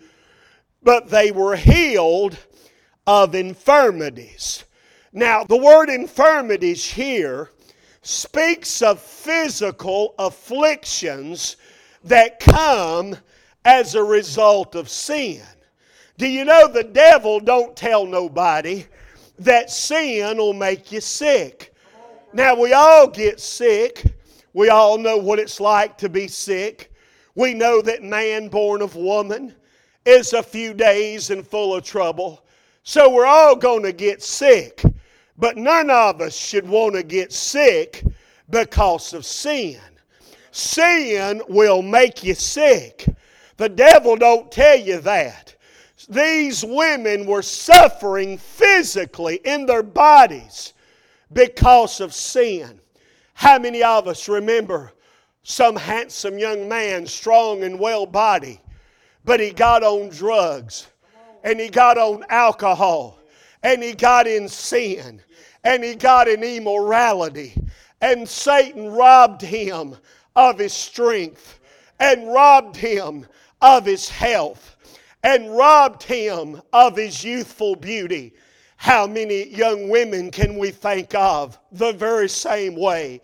but 0.83 1.09
they 1.09 1.33
were 1.33 1.57
healed 1.57 2.38
of 3.09 3.35
infirmities. 3.35 4.65
Now, 5.15 5.43
the 5.43 5.57
word 5.57 5.88
infirmities 5.88 6.85
here 6.85 7.50
speaks 8.03 8.83
of 8.83 9.00
physical 9.00 10.15
afflictions 10.19 11.57
that 12.05 12.38
come 12.38 13.17
as 13.65 13.95
a 13.95 14.05
result 14.05 14.75
of 14.75 14.91
sin. 14.91 15.41
Do 16.19 16.29
you 16.29 16.45
know 16.45 16.69
the 16.69 16.85
devil 16.85 17.41
don't 17.41 17.75
tell 17.75 18.05
nobody 18.05 18.85
that 19.38 19.71
sin 19.71 20.37
will 20.37 20.53
make 20.53 20.93
you 20.93 21.00
sick? 21.00 21.75
Now, 22.35 22.55
we 22.55 22.75
all 22.75 23.07
get 23.07 23.41
sick. 23.41 24.05
We 24.53 24.69
all 24.69 24.99
know 24.99 25.17
what 25.17 25.38
it's 25.38 25.61
like 25.61 25.97
to 25.99 26.11
be 26.11 26.29
sick. 26.29 26.93
We 27.35 27.55
know 27.55 27.81
that 27.81 28.03
man 28.03 28.49
born 28.49 28.83
of 28.83 28.97
woman 28.97 29.55
is 30.05 30.35
a 30.35 30.43
few 30.43 30.75
days 30.75 31.31
and 31.31 31.47
full 31.47 31.75
of 31.75 31.85
trouble. 31.85 32.43
So 32.88 33.11
we're 33.11 33.26
all 33.26 33.54
going 33.54 33.83
to 33.83 33.92
get 33.92 34.23
sick, 34.23 34.83
but 35.37 35.59
none 35.59 35.90
of 35.90 36.23
us 36.23 36.35
should 36.35 36.66
want 36.66 36.95
to 36.95 37.02
get 37.02 37.35
sick 37.35 38.02
because 38.49 39.12
of 39.12 39.26
sin. 39.26 39.78
Sin 40.52 41.42
will 41.50 41.83
make 41.83 42.25
you 42.25 42.35
sick. 42.35 43.04
The 43.59 43.68
devil 43.68 44.16
don't 44.16 44.50
tell 44.50 44.78
you 44.78 45.00
that. 45.00 45.54
These 46.09 46.64
women 46.64 47.26
were 47.26 47.42
suffering 47.42 48.38
physically 48.38 49.42
in 49.45 49.66
their 49.66 49.83
bodies 49.83 50.73
because 51.35 52.00
of 52.00 52.14
sin. 52.14 52.80
How 53.35 53.59
many 53.59 53.83
of 53.83 54.09
us 54.09 54.30
remember 54.30 54.92
some 55.42 55.76
handsome 55.76 56.38
young 56.38 56.66
man, 56.66 57.07
strong 57.07 57.64
and 57.64 57.78
well 57.78 58.07
body, 58.07 58.62
but 59.26 59.40
he 59.40 59.50
got 59.50 59.83
on 59.83 60.09
drugs? 60.09 60.87
And 61.45 61.61
he 61.61 61.68
got 61.68 61.99
on 61.99 62.25
alcohol 62.28 63.18
and 63.62 63.83
he 63.83 63.92
got 63.92 64.26
in 64.26 64.49
sin 64.49 65.21
and 65.64 65.83
he 65.83 65.95
got 65.95 66.28
in 66.28 66.42
immorality. 66.42 67.54
And 68.00 68.28
Satan 68.28 68.90
robbed 68.90 69.42
him 69.42 69.97
of 70.37 70.59
his 70.59 70.73
strength 70.73 71.61
and 71.99 72.33
robbed 72.33 72.76
him 72.76 73.26
of 73.61 73.85
his 73.85 74.09
health 74.09 74.76
and 75.23 75.57
robbed 75.57 76.02
him 76.02 76.62
of 76.73 76.97
his 76.97 77.25
youthful 77.25 77.75
beauty. 77.75 78.35
How 78.76 79.07
many 79.07 79.49
young 79.49 79.88
women 79.88 80.30
can 80.30 80.57
we 80.57 80.71
think 80.71 81.14
of 81.14 81.59
the 81.73 81.92
very 81.92 82.28
same 82.28 82.76
way? 82.76 83.21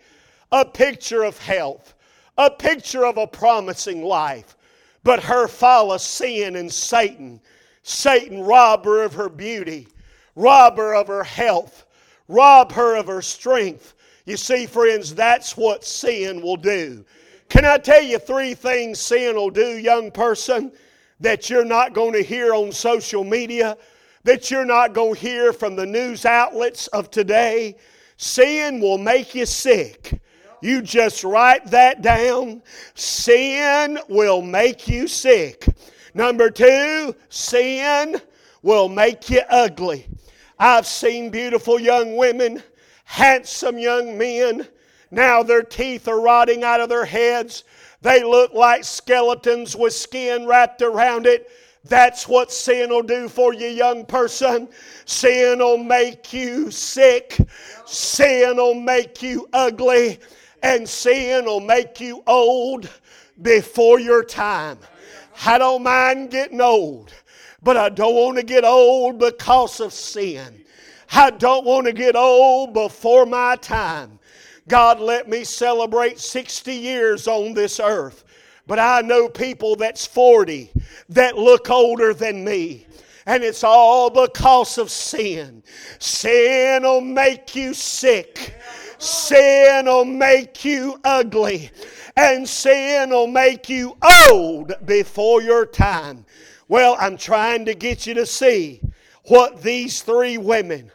A 0.51 0.65
picture 0.65 1.23
of 1.23 1.37
health, 1.37 1.93
a 2.37 2.51
picture 2.51 3.05
of 3.05 3.17
a 3.17 3.25
promising 3.25 4.03
life. 4.03 4.57
But 5.03 5.23
her 5.23 5.47
fall 5.47 5.93
of 5.93 6.01
sin 6.01 6.57
and 6.57 6.71
Satan, 6.71 7.39
Satan 7.87 8.41
robbed 8.41 8.85
her 8.85 9.03
of 9.03 9.13
her 9.13 9.29
beauty, 9.29 9.87
robbed 10.35 10.79
her 10.79 10.95
of 10.95 11.05
her 11.05 11.23
health, 11.23 11.85
rob 12.27 12.71
her 12.71 12.95
of 12.95 13.05
her 13.05 13.21
strength. 13.21 13.93
You 14.25 14.37
see, 14.37 14.65
friends, 14.65 15.13
that's 15.13 15.55
what 15.55 15.85
sin 15.85 16.41
will 16.41 16.57
do. 16.57 17.05
Can 17.47 17.63
I 17.63 17.77
tell 17.77 18.01
you 18.01 18.17
three 18.17 18.55
things 18.55 18.99
sin 18.99 19.35
will 19.35 19.51
do, 19.51 19.77
young 19.77 20.09
person, 20.09 20.71
that 21.19 21.47
you're 21.47 21.63
not 21.63 21.93
going 21.93 22.13
to 22.13 22.23
hear 22.23 22.55
on 22.55 22.71
social 22.71 23.23
media, 23.23 23.77
that 24.23 24.49
you're 24.49 24.65
not 24.65 24.93
going 24.93 25.13
to 25.13 25.19
hear 25.19 25.53
from 25.53 25.75
the 25.75 25.85
news 25.85 26.25
outlets 26.25 26.87
of 26.87 27.11
today? 27.11 27.75
Sin 28.17 28.79
will 28.79 28.97
make 28.97 29.35
you 29.35 29.45
sick. 29.45 30.19
You 30.59 30.81
just 30.81 31.23
write 31.23 31.67
that 31.67 32.01
down. 32.01 32.63
Sin 32.95 33.99
will 34.09 34.41
make 34.41 34.87
you 34.87 35.07
sick. 35.07 35.67
Number 36.15 36.49
two, 36.49 37.13
sin 37.29 38.19
will 38.61 38.87
make 38.87 39.29
you 39.29 39.41
ugly. 39.49 40.07
I've 40.57 40.87
seen 40.87 41.29
beautiful 41.29 41.77
young 41.77 42.15
women, 42.15 42.63
handsome 43.03 43.77
young 43.77 44.17
men. 44.17 44.65
Now 45.11 45.43
their 45.43 45.61
teeth 45.61 46.07
are 46.07 46.21
rotting 46.21 46.63
out 46.63 46.79
of 46.79 46.87
their 46.87 47.03
heads. 47.03 47.65
They 48.01 48.23
look 48.23 48.53
like 48.53 48.85
skeletons 48.85 49.75
with 49.75 49.93
skin 49.93 50.47
wrapped 50.47 50.81
around 50.81 51.27
it. 51.27 51.51
That's 51.83 52.29
what 52.29 52.51
sin 52.51 52.89
will 52.89 53.03
do 53.03 53.27
for 53.27 53.53
you, 53.53 53.67
young 53.67 54.05
person. 54.05 54.69
Sin 55.03 55.59
will 55.59 55.77
make 55.77 56.31
you 56.31 56.71
sick. 56.71 57.37
Sin 57.85 58.55
will 58.55 58.73
make 58.73 59.21
you 59.21 59.49
ugly 59.51 60.19
and 60.63 60.87
sin 60.87 61.45
will 61.45 61.59
make 61.59 61.99
you 61.99 62.23
old 62.25 62.89
before 63.41 63.99
your 63.99 64.23
time. 64.23 64.79
I 65.45 65.57
don't 65.57 65.83
mind 65.83 66.31
getting 66.31 66.61
old, 66.61 67.13
but 67.61 67.77
I 67.77 67.89
don't 67.89 68.15
want 68.15 68.37
to 68.37 68.43
get 68.43 68.63
old 68.63 69.19
because 69.19 69.79
of 69.79 69.93
sin. 69.93 70.63
I 71.11 71.31
don't 71.31 71.65
want 71.65 71.87
to 71.87 71.93
get 71.93 72.15
old 72.15 72.73
before 72.73 73.25
my 73.25 73.55
time. 73.57 74.19
God 74.67 74.99
let 74.99 75.27
me 75.27 75.43
celebrate 75.43 76.19
60 76.19 76.73
years 76.73 77.27
on 77.27 77.53
this 77.53 77.79
earth. 77.79 78.23
But 78.67 78.79
I 78.79 79.01
know 79.01 79.29
people 79.29 79.75
that's 79.75 80.05
40 80.05 80.71
that 81.09 81.37
look 81.37 81.69
older 81.69 82.13
than 82.13 82.43
me. 82.43 82.87
And 83.27 83.43
it's 83.43 83.63
all 83.63 84.09
because 84.09 84.77
of 84.77 84.89
sin. 84.89 85.63
Sin 85.99 86.83
will 86.83 87.01
make 87.01 87.55
you 87.55 87.73
sick. 87.73 88.55
Sin 88.97 89.85
will 89.85 90.05
make 90.05 90.63
you 90.63 90.99
ugly, 91.03 91.71
and 92.15 92.47
sin 92.47 93.09
will 93.09 93.27
make 93.27 93.69
you 93.69 93.97
old 94.29 94.73
before 94.85 95.41
your 95.41 95.65
time. 95.65 96.25
Well, 96.67 96.95
I'm 96.99 97.17
trying 97.17 97.65
to 97.65 97.75
get 97.75 98.07
you 98.07 98.13
to 98.15 98.25
see 98.25 98.81
what 99.25 99.61
these 99.61 100.01
three 100.01 100.37
women, 100.37 100.91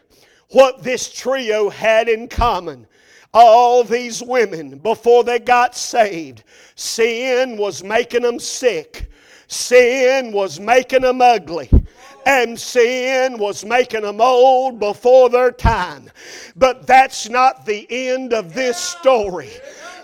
what 0.50 0.82
this 0.82 1.12
trio 1.12 1.68
had 1.68 2.08
in 2.08 2.28
common. 2.28 2.86
All 3.32 3.84
these 3.84 4.22
women, 4.22 4.78
before 4.78 5.22
they 5.22 5.38
got 5.38 5.76
saved, 5.76 6.42
sin 6.74 7.56
was 7.56 7.84
making 7.84 8.22
them 8.22 8.40
sick. 8.40 9.08
Sin 9.46 10.32
was 10.32 10.58
making 10.58 11.02
them 11.02 11.20
ugly 11.20 11.70
and 12.30 12.58
sin 12.58 13.38
was 13.38 13.64
making 13.64 14.02
them 14.02 14.20
old 14.20 14.78
before 14.78 15.28
their 15.28 15.50
time. 15.50 16.08
But 16.54 16.86
that's 16.86 17.28
not 17.28 17.66
the 17.66 17.88
end 17.90 18.32
of 18.32 18.54
this 18.54 18.76
story. 18.76 19.50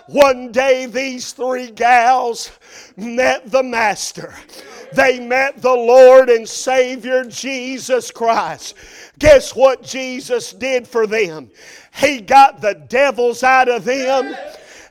One 0.07 0.51
day, 0.51 0.87
these 0.87 1.31
three 1.31 1.71
gals 1.71 2.51
met 2.97 3.49
the 3.49 3.63
Master. 3.63 4.33
They 4.91 5.21
met 5.21 5.61
the 5.61 5.73
Lord 5.73 6.29
and 6.29 6.47
Savior 6.47 7.23
Jesus 7.23 8.11
Christ. 8.11 8.75
Guess 9.19 9.55
what 9.55 9.83
Jesus 9.83 10.51
did 10.51 10.85
for 10.85 11.07
them? 11.07 11.49
He 11.95 12.19
got 12.19 12.59
the 12.59 12.73
devils 12.73 13.41
out 13.41 13.69
of 13.69 13.85
them. 13.85 14.35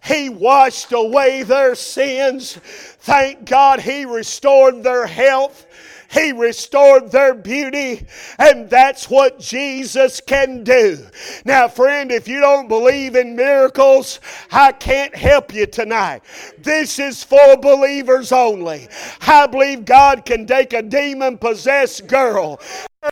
He 0.03 0.31
washed 0.31 0.93
away 0.93 1.43
their 1.43 1.75
sins. 1.75 2.55
Thank 3.01 3.45
God 3.45 3.81
He 3.81 4.07
restored 4.07 4.83
their 4.83 5.07
health. 5.07 5.66
He 6.11 6.33
restored 6.33 7.11
their 7.11 7.35
beauty, 7.35 8.07
and 8.39 8.69
that's 8.71 9.11
what 9.11 9.39
Jesus 9.39 10.21
can 10.21 10.65
do. 10.65 11.05
Now, 11.45 11.69
friend, 11.69 12.13
if 12.13 12.29
you 12.29 12.41
don't 12.41 12.69
believe 12.69 13.17
in 13.17 13.37
miracles, 13.37 14.21
I 14.51 14.73
can't 14.73 15.15
help 15.15 15.55
you 15.55 15.67
tonight. 15.67 16.23
This 16.59 16.99
is 16.99 17.25
for 17.25 17.57
believers 17.57 18.33
only. 18.33 18.89
I 19.27 19.47
believe 19.47 19.85
God 19.85 20.25
can 20.25 20.47
take 20.47 20.73
a 20.73 20.83
demon 20.83 21.39
possessed 21.39 22.07
girl 22.07 22.61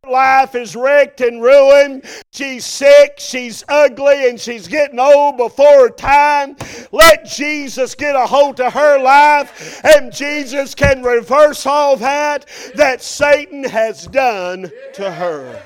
life 0.08 0.54
is 0.54 0.76
wrecked 0.76 1.20
and 1.20 1.42
ruined. 1.42 2.04
She's 2.32 2.64
sick, 2.64 3.14
she's 3.18 3.64
ugly, 3.68 4.28
and 4.28 4.40
she's 4.40 4.68
getting 4.68 4.98
old 4.98 5.36
before 5.36 5.88
her 5.88 5.90
time. 5.90 6.56
Let 6.92 7.24
Jesus 7.24 7.94
get 7.94 8.14
a 8.14 8.26
hold 8.26 8.60
of 8.60 8.72
her 8.72 9.02
life, 9.02 9.84
and 9.84 10.12
Jesus 10.12 10.74
can 10.74 11.02
reverse 11.02 11.66
all 11.66 11.96
that 11.96 12.46
that 12.74 13.02
Satan 13.02 13.64
has 13.64 14.06
done 14.06 14.70
to 14.94 15.10
her. 15.10 15.62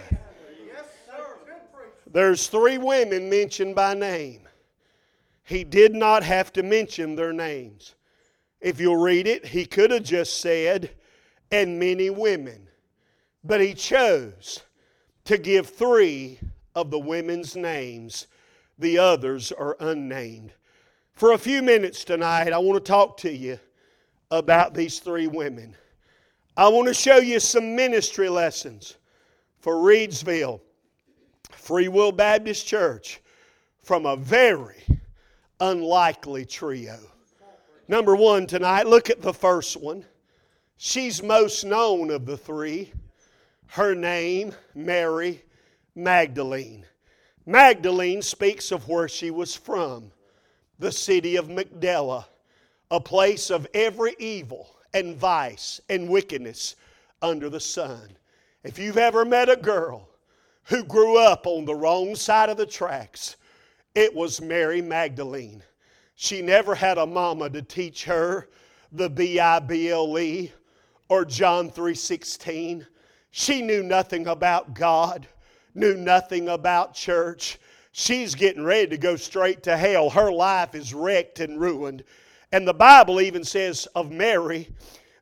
There's 2.11 2.47
three 2.49 2.79
women 2.79 3.29
mentioned 3.29 3.75
by 3.75 3.95
name. 3.95 4.49
He 5.45 5.65
did 5.65 5.95
not 5.95 6.23
have 6.23 6.53
to 6.55 6.63
mention 6.63 7.17
their 7.17 7.33
names. 7.33 7.95
If 8.61 8.81
you'll 8.81 8.97
read 8.97 9.27
it, 9.27 9.47
he 9.47 9.67
could 9.67 9.91
have 9.91 10.03
just 10.03 10.41
said, 10.41 10.91
and 11.51 11.79
many 11.79 12.11
women. 12.11 12.68
But 13.45 13.61
he 13.61 13.75
chose 13.75 14.63
to 15.25 15.39
give 15.39 15.69
three 15.69 16.39
of 16.75 16.91
the 16.91 16.99
women's 16.99 17.57
names, 17.57 18.27
the 18.79 18.99
others 18.99 19.53
are 19.53 19.77
unnamed. 19.81 20.53
For 21.13 21.33
a 21.33 21.39
few 21.39 21.63
minutes 21.63 22.05
tonight, 22.05 22.53
I 22.53 22.59
want 22.59 22.85
to 22.85 22.89
talk 22.89 23.17
to 23.19 23.33
you 23.33 23.59
about 24.31 24.75
these 24.75 25.01
three 25.01 25.27
women. 25.27 25.77
I 26.57 26.69
want 26.69 26.89
to 26.89 26.95
show 26.95 27.17
you 27.17 27.41
some 27.41 27.75
ministry 27.75 28.29
lessons 28.29 28.97
for 29.61 29.75
Reidsville 29.75 30.61
Free 31.51 31.89
Will 31.89 32.13
Baptist 32.13 32.67
Church 32.67 33.21
from 33.83 34.07
a 34.07 34.17
very 34.17 34.85
unlikely 35.61 36.45
trio. 36.45 36.99
Number 37.89 38.15
one 38.15 38.47
tonight, 38.47 38.87
look 38.87 39.11
at 39.11 39.23
the 39.23 39.33
first 39.33 39.77
one. 39.77 40.05
She's 40.77 41.23
most 41.23 41.65
known 41.65 42.11
of 42.11 42.27
the 42.27 42.37
three 42.37 42.93
her 43.69 43.95
name, 43.95 44.55
Mary 44.75 45.43
Magdalene. 45.95 46.87
Magdalene 47.47 48.23
speaks 48.23 48.73
of 48.73 48.89
where 48.89 49.09
she 49.09 49.31
was 49.31 49.55
from, 49.55 50.13
the 50.79 50.93
city 50.93 51.37
of 51.37 51.49
Magdala, 51.49 52.27
a 52.91 53.01
place 53.01 53.51
of 53.51 53.67
every 53.75 54.15
evil 54.19 54.77
and 54.95 55.17
vice 55.17 55.81
and 55.89 56.09
wickedness 56.09 56.77
under 57.23 57.49
the 57.49 57.61
sun. 57.61 58.17
If 58.65 58.79
you've 58.79 58.99
ever 58.99 59.25
met 59.25 59.49
a 59.49 59.57
girl 59.57 60.09
who 60.65 60.85
grew 60.85 61.19
up 61.19 61.47
on 61.47 61.65
the 61.65 61.75
wrong 61.75 62.15
side 62.15 62.49
of 62.49 62.57
the 62.57 62.67
tracks, 62.67 63.37
it 63.95 64.15
was 64.15 64.41
Mary 64.41 64.83
Magdalene. 64.83 65.63
She 66.15 66.43
never 66.43 66.75
had 66.75 66.99
a 66.99 67.07
mama 67.07 67.51
to 67.51 67.63
teach 67.63 68.05
her 68.05 68.49
the 68.93 69.09
B 69.09 69.39
I 69.39 69.59
B 69.61 69.91
L 69.91 70.19
E 70.19 70.53
or 71.09 71.25
John 71.25 71.71
3:16 71.71 72.87
she 73.31 73.63
knew 73.63 73.83
nothing 73.83 74.27
about 74.27 74.75
God, 74.75 75.27
knew 75.75 75.95
nothing 75.95 76.49
about 76.49 76.95
church. 76.95 77.59
She's 77.93 78.35
getting 78.35 78.65
ready 78.65 78.89
to 78.89 78.99
go 78.99 79.17
straight 79.17 79.63
to 79.65 79.77
hell. 79.77 80.11
Her 80.11 80.31
life 80.31 80.75
is 80.75 80.95
wrecked 80.95 81.41
and 81.41 81.61
ruined. 81.61 82.05
And 82.53 82.67
the 82.67 82.75
Bible 82.75 83.21
even 83.21 83.45
says 83.45 83.87
of 83.95 84.11
Mary 84.11 84.69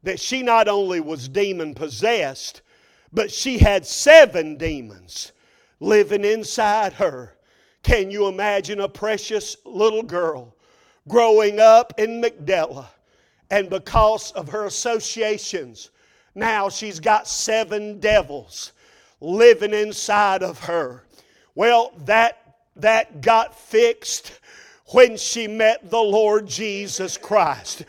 that 0.02 0.20
she 0.20 0.42
not 0.42 0.68
only 0.68 1.00
was 1.00 1.28
demon 1.28 1.74
possessed, 1.74 2.62
but 3.12 3.32
she 3.32 3.58
had 3.58 3.86
seven 3.86 4.56
demons 4.56 5.32
living 5.80 6.24
inside 6.24 6.92
her. 6.94 7.34
Can 7.82 8.10
you 8.10 8.26
imagine 8.26 8.80
a 8.80 8.88
precious 8.88 9.56
little 9.64 10.02
girl 10.02 10.54
growing 11.08 11.60
up 11.60 11.92
in 11.98 12.20
Magdala? 12.20 12.90
And 13.50 13.70
because 13.70 14.32
of 14.32 14.48
her 14.48 14.66
associations 14.66 15.90
now 16.36 16.68
she's 16.68 17.00
got 17.00 17.26
seven 17.26 17.98
devils 17.98 18.72
living 19.20 19.72
inside 19.72 20.42
of 20.42 20.60
her. 20.60 21.02
Well, 21.54 21.92
that, 22.04 22.56
that 22.76 23.22
got 23.22 23.58
fixed 23.58 24.38
when 24.92 25.16
she 25.16 25.48
met 25.48 25.90
the 25.90 25.98
Lord 25.98 26.46
Jesus 26.46 27.16
Christ. 27.16 27.84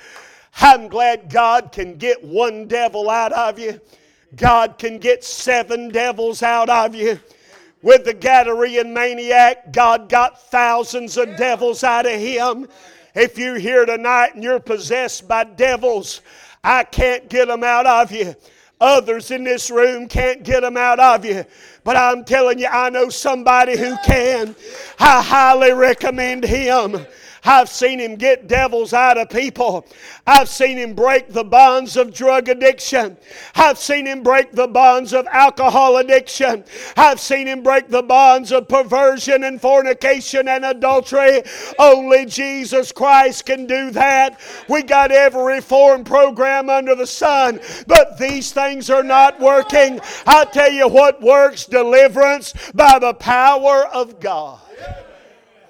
I'm 0.59 0.87
glad 0.87 1.29
God 1.29 1.71
can 1.71 1.97
get 1.97 2.23
one 2.23 2.67
devil 2.67 3.09
out 3.09 3.33
of 3.33 3.59
you. 3.59 3.79
God 4.35 4.77
can 4.77 4.97
get 4.97 5.23
seven 5.23 5.89
devils 5.89 6.41
out 6.41 6.69
of 6.69 6.95
you. 6.95 7.19
With 7.81 8.05
the 8.05 8.13
Gadarene 8.13 8.91
maniac, 8.91 9.71
God 9.71 10.09
got 10.09 10.49
thousands 10.49 11.17
of 11.17 11.37
devils 11.37 11.83
out 11.83 12.05
of 12.05 12.19
him. 12.19 12.67
If 13.13 13.37
you're 13.37 13.59
here 13.59 13.85
tonight 13.85 14.35
and 14.35 14.43
you're 14.43 14.59
possessed 14.59 15.27
by 15.27 15.43
devils, 15.43 16.21
I 16.67 16.83
can't 16.83 17.29
get 17.29 17.47
them 17.47 17.63
out 17.63 17.85
of 17.85 18.11
you. 18.11 18.35
Others 18.81 19.31
in 19.31 19.45
this 19.45 19.71
room 19.71 20.09
can't 20.09 20.43
get 20.43 20.61
them 20.61 20.75
out 20.75 20.99
of 20.99 21.23
you. 21.23 21.45
But 21.85 21.95
I'm 21.95 22.25
telling 22.25 22.59
you, 22.59 22.67
I 22.67 22.89
know 22.89 23.07
somebody 23.07 23.77
who 23.77 23.95
can. 24.05 24.53
I 24.99 25.21
highly 25.21 25.71
recommend 25.71 26.43
him. 26.43 27.05
I've 27.43 27.69
seen 27.69 27.99
him 27.99 28.15
get 28.15 28.47
devils 28.47 28.93
out 28.93 29.17
of 29.17 29.29
people. 29.29 29.85
I've 30.25 30.49
seen 30.49 30.77
him 30.77 30.93
break 30.93 31.29
the 31.29 31.43
bonds 31.43 31.95
of 31.97 32.13
drug 32.13 32.49
addiction. 32.49 33.17
I've 33.55 33.77
seen 33.77 34.05
him 34.05 34.23
break 34.23 34.51
the 34.51 34.67
bonds 34.67 35.13
of 35.13 35.27
alcohol 35.27 35.97
addiction. 35.97 36.63
I've 36.95 37.19
seen 37.19 37.47
him 37.47 37.63
break 37.63 37.89
the 37.89 38.03
bonds 38.03 38.51
of 38.51 38.67
perversion 38.67 39.43
and 39.43 39.61
fornication 39.61 40.47
and 40.47 40.65
adultery. 40.65 41.43
Only 41.79 42.25
Jesus 42.25 42.91
Christ 42.91 43.45
can 43.45 43.65
do 43.65 43.91
that. 43.91 44.39
We 44.67 44.83
got 44.83 45.11
every 45.11 45.55
reform 45.55 46.03
program 46.03 46.69
under 46.69 46.95
the 46.95 47.07
sun, 47.07 47.59
but 47.87 48.17
these 48.17 48.51
things 48.51 48.89
are 48.89 49.03
not 49.03 49.39
working. 49.39 49.99
I 50.25 50.45
tell 50.45 50.71
you 50.71 50.87
what 50.87 51.21
works 51.21 51.65
deliverance 51.65 52.53
by 52.73 52.99
the 52.99 53.13
power 53.13 53.87
of 53.87 54.19
God. 54.19 54.59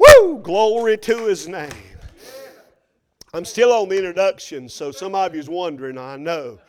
Woo! 0.08 0.40
Glory 0.40 0.98
to 0.98 1.26
his 1.26 1.48
name. 1.48 1.70
I'm 3.34 3.46
still 3.46 3.72
on 3.74 3.90
the 3.90 3.98
introduction, 3.98 4.70
so 4.70 4.92
some 4.92 5.14
of 5.14 5.36
you's 5.36 5.50
wondering, 5.50 5.98
I 5.98 6.16
know. 6.16 6.60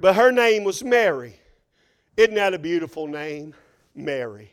But 0.00 0.16
her 0.16 0.30
name 0.30 0.64
was 0.64 0.84
Mary. 0.84 1.36
Isn't 2.16 2.34
that 2.34 2.54
a 2.54 2.58
beautiful 2.58 3.06
name? 3.06 3.54
Mary. 3.94 4.52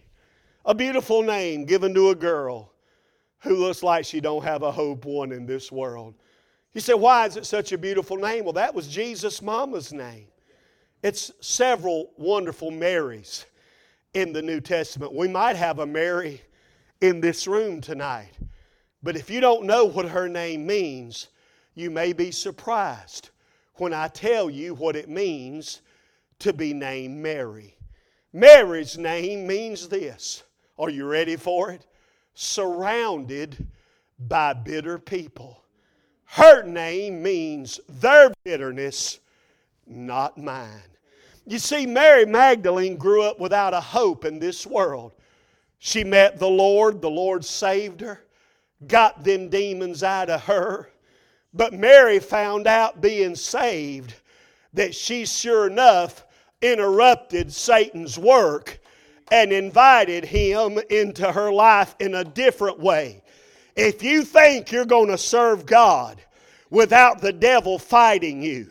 A 0.65 0.73
beautiful 0.75 1.21
name 1.21 1.65
given 1.65 1.93
to 1.93 2.09
a 2.09 2.15
girl 2.15 2.71
who 3.39 3.55
looks 3.55 3.83
like 3.83 4.05
she 4.05 4.19
don't 4.19 4.43
have 4.43 4.63
a 4.63 4.71
hope 4.71 5.05
one 5.05 5.31
in 5.31 5.45
this 5.45 5.71
world. 5.71 6.13
You 6.73 6.81
say, 6.81 6.93
why 6.93 7.25
is 7.25 7.35
it 7.35 7.45
such 7.45 7.71
a 7.71 7.77
beautiful 7.77 8.17
name? 8.17 8.43
Well, 8.43 8.53
that 8.53 8.75
was 8.75 8.87
Jesus' 8.87 9.41
mama's 9.41 9.91
name. 9.91 10.27
It's 11.01 11.31
several 11.41 12.11
wonderful 12.17 12.71
Marys 12.71 13.45
in 14.13 14.33
the 14.33 14.41
New 14.41 14.59
Testament. 14.59 15.13
We 15.13 15.27
might 15.27 15.55
have 15.55 15.79
a 15.79 15.85
Mary 15.85 16.41
in 17.01 17.21
this 17.21 17.47
room 17.47 17.81
tonight. 17.81 18.37
But 19.01 19.15
if 19.15 19.29
you 19.29 19.39
don't 19.39 19.65
know 19.65 19.85
what 19.85 20.09
her 20.09 20.27
name 20.27 20.65
means, 20.65 21.27
you 21.73 21.89
may 21.89 22.13
be 22.13 22.31
surprised 22.31 23.29
when 23.75 23.93
I 23.93 24.09
tell 24.09 24.49
you 24.49 24.73
what 24.73 24.95
it 24.95 25.09
means 25.09 25.81
to 26.39 26.51
be 26.53 26.73
named 26.73 27.17
Mary. 27.17 27.75
Mary's 28.33 28.97
name 28.97 29.47
means 29.47 29.87
this. 29.87 30.43
Are 30.77 30.89
you 30.89 31.05
ready 31.05 31.35
for 31.35 31.71
it? 31.71 31.85
Surrounded 32.33 33.67
by 34.19 34.53
bitter 34.53 34.99
people. 34.99 35.63
Her 36.25 36.63
name 36.63 37.23
means 37.23 37.79
their 37.87 38.31
bitterness, 38.43 39.19
not 39.87 40.37
mine. 40.37 40.83
You 41.45 41.57
see, 41.57 41.87
Mary 41.87 42.25
Magdalene 42.25 42.97
grew 42.97 43.23
up 43.23 43.39
without 43.39 43.73
a 43.73 43.81
hope 43.81 44.25
in 44.25 44.37
this 44.37 44.67
world. 44.67 45.13
She 45.79 46.03
met 46.03 46.37
the 46.37 46.49
Lord, 46.49 47.01
the 47.01 47.09
Lord 47.09 47.43
saved 47.43 48.01
her, 48.01 48.25
got 48.85 49.23
them 49.23 49.49
demons 49.49 50.03
out 50.03 50.29
of 50.29 50.43
her. 50.43 50.89
But 51.53 51.73
Mary 51.73 52.19
found 52.19 52.67
out 52.67 53.01
being 53.01 53.33
saved 53.33 54.13
that 54.73 54.93
she 54.93 55.25
sure 55.25 55.67
enough 55.67 56.25
interrupted 56.61 57.51
Satan's 57.51 58.19
work 58.19 58.79
and 59.31 59.51
invited 59.51 60.25
him 60.25 60.79
into 60.89 61.31
her 61.31 61.51
life 61.51 61.95
in 61.99 62.15
a 62.15 62.23
different 62.23 62.79
way. 62.79 63.23
If 63.75 64.03
you 64.03 64.23
think 64.23 64.71
you're 64.71 64.85
going 64.85 65.09
to 65.09 65.17
serve 65.17 65.65
God 65.65 66.21
without 66.69 67.21
the 67.21 67.33
devil 67.33 67.79
fighting 67.79 68.43
you, 68.43 68.69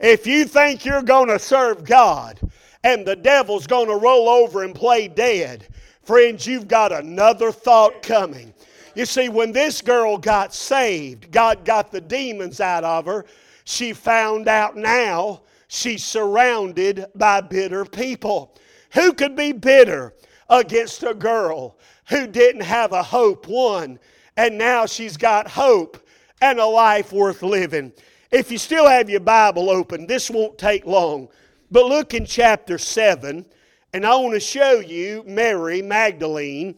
if 0.00 0.26
you 0.26 0.44
think 0.44 0.84
you're 0.84 1.02
going 1.02 1.28
to 1.28 1.38
serve 1.38 1.84
God 1.84 2.40
and 2.84 3.06
the 3.06 3.16
devil's 3.16 3.66
going 3.66 3.88
to 3.88 3.96
roll 3.96 4.28
over 4.28 4.64
and 4.64 4.74
play 4.74 5.08
dead, 5.08 5.66
Friends, 6.08 6.46
you've 6.46 6.68
got 6.68 6.90
another 6.90 7.52
thought 7.52 8.02
coming. 8.02 8.54
You 8.94 9.04
see, 9.04 9.28
when 9.28 9.52
this 9.52 9.82
girl 9.82 10.16
got 10.16 10.54
saved, 10.54 11.30
God 11.30 11.66
got 11.66 11.92
the 11.92 12.00
demons 12.00 12.62
out 12.62 12.82
of 12.82 13.04
her. 13.04 13.26
She 13.64 13.92
found 13.92 14.48
out 14.48 14.74
now 14.74 15.42
she's 15.66 16.02
surrounded 16.02 17.04
by 17.14 17.42
bitter 17.42 17.84
people. 17.84 18.56
Who 18.94 19.12
could 19.12 19.36
be 19.36 19.52
bitter 19.52 20.14
against 20.48 21.02
a 21.02 21.12
girl 21.12 21.76
who 22.08 22.26
didn't 22.26 22.62
have 22.62 22.92
a 22.92 23.02
hope, 23.02 23.46
one, 23.46 23.98
and 24.38 24.56
now 24.56 24.86
she's 24.86 25.18
got 25.18 25.46
hope 25.46 25.98
and 26.40 26.58
a 26.58 26.64
life 26.64 27.12
worth 27.12 27.42
living? 27.42 27.92
If 28.30 28.50
you 28.50 28.56
still 28.56 28.88
have 28.88 29.10
your 29.10 29.20
Bible 29.20 29.68
open, 29.68 30.06
this 30.06 30.30
won't 30.30 30.56
take 30.56 30.86
long. 30.86 31.28
But 31.70 31.84
look 31.84 32.14
in 32.14 32.24
chapter 32.24 32.78
7 32.78 33.44
and 33.92 34.04
I 34.04 34.16
want 34.16 34.34
to 34.34 34.40
show 34.40 34.80
you 34.80 35.24
Mary 35.26 35.80
Magdalene 35.82 36.76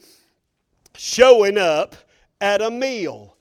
showing 0.97 1.59
up 1.59 1.97
at 2.41 2.63
a 2.63 2.71
meal. 2.71 3.37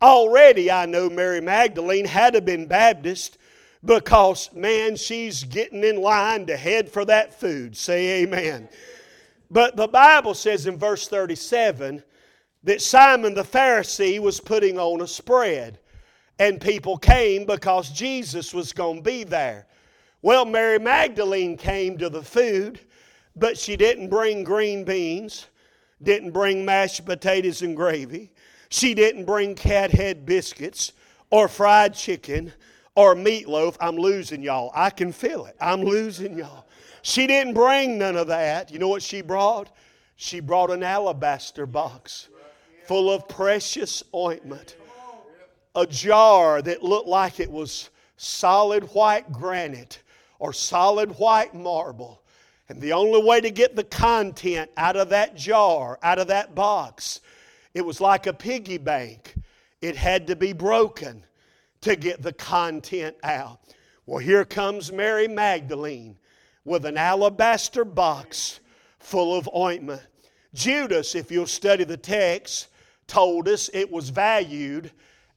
Already, 0.00 0.70
I 0.70 0.86
know 0.86 1.10
Mary 1.10 1.40
Magdalene 1.40 2.06
had 2.06 2.32
to 2.32 2.40
been 2.40 2.66
Baptist 2.66 3.36
because, 3.84 4.52
man, 4.54 4.96
she's 4.96 5.44
getting 5.44 5.84
in 5.84 6.00
line 6.00 6.46
to 6.46 6.56
head 6.56 6.90
for 6.90 7.04
that 7.04 7.38
food. 7.38 7.76
Say 7.76 8.22
amen. 8.22 8.68
But 9.50 9.76
the 9.76 9.88
Bible 9.88 10.34
says 10.34 10.66
in 10.66 10.78
verse 10.78 11.08
37 11.08 12.02
that 12.62 12.80
Simon 12.80 13.34
the 13.34 13.42
Pharisee 13.42 14.18
was 14.18 14.40
putting 14.40 14.78
on 14.78 15.02
a 15.02 15.06
spread, 15.06 15.78
and 16.38 16.60
people 16.60 16.96
came 16.96 17.44
because 17.44 17.90
Jesus 17.90 18.54
was 18.54 18.72
going 18.72 18.98
to 18.98 19.02
be 19.02 19.24
there. 19.24 19.66
Well, 20.22 20.44
Mary 20.44 20.78
Magdalene 20.78 21.56
came 21.56 21.98
to 21.98 22.08
the 22.08 22.22
food 22.22 22.80
but 23.40 23.58
she 23.58 23.76
didn't 23.76 24.08
bring 24.08 24.44
green 24.44 24.84
beans, 24.84 25.46
didn't 26.02 26.30
bring 26.30 26.64
mashed 26.64 27.04
potatoes 27.06 27.62
and 27.62 27.74
gravy. 27.74 28.30
She 28.68 28.94
didn't 28.94 29.24
bring 29.24 29.54
cat 29.54 29.90
head 29.90 30.24
biscuits 30.24 30.92
or 31.30 31.48
fried 31.48 31.94
chicken 31.94 32.52
or 32.94 33.14
meatloaf. 33.14 33.76
I'm 33.80 33.96
losing 33.96 34.42
y'all. 34.42 34.70
I 34.74 34.90
can 34.90 35.10
feel 35.10 35.46
it. 35.46 35.56
I'm 35.60 35.80
losing 35.80 36.36
y'all. 36.36 36.66
She 37.02 37.26
didn't 37.26 37.54
bring 37.54 37.98
none 37.98 38.16
of 38.16 38.26
that. 38.26 38.70
You 38.70 38.78
know 38.78 38.88
what 38.88 39.02
she 39.02 39.22
brought? 39.22 39.74
She 40.16 40.40
brought 40.40 40.70
an 40.70 40.82
alabaster 40.82 41.64
box 41.64 42.28
full 42.86 43.10
of 43.10 43.26
precious 43.26 44.02
ointment. 44.14 44.76
A 45.74 45.86
jar 45.86 46.60
that 46.60 46.82
looked 46.82 47.08
like 47.08 47.40
it 47.40 47.50
was 47.50 47.88
solid 48.16 48.84
white 48.92 49.32
granite 49.32 50.02
or 50.38 50.52
solid 50.52 51.12
white 51.18 51.54
marble. 51.54 52.20
And 52.70 52.80
the 52.80 52.92
only 52.92 53.20
way 53.20 53.40
to 53.40 53.50
get 53.50 53.74
the 53.74 53.82
content 53.82 54.70
out 54.76 54.94
of 54.94 55.08
that 55.08 55.34
jar, 55.34 55.98
out 56.04 56.20
of 56.20 56.28
that 56.28 56.54
box, 56.54 57.20
it 57.74 57.84
was 57.84 58.00
like 58.00 58.28
a 58.28 58.32
piggy 58.32 58.78
bank. 58.78 59.34
It 59.82 59.96
had 59.96 60.28
to 60.28 60.36
be 60.36 60.52
broken 60.52 61.24
to 61.80 61.96
get 61.96 62.22
the 62.22 62.32
content 62.32 63.16
out. 63.24 63.58
Well, 64.06 64.18
here 64.18 64.44
comes 64.44 64.92
Mary 64.92 65.26
Magdalene 65.26 66.16
with 66.64 66.84
an 66.84 66.96
alabaster 66.96 67.84
box 67.84 68.60
full 69.00 69.36
of 69.36 69.50
ointment. 69.52 70.06
Judas, 70.54 71.16
if 71.16 71.32
you'll 71.32 71.48
study 71.48 71.82
the 71.82 71.96
text, 71.96 72.68
told 73.08 73.48
us 73.48 73.68
it 73.74 73.90
was 73.90 74.10
valued 74.10 74.92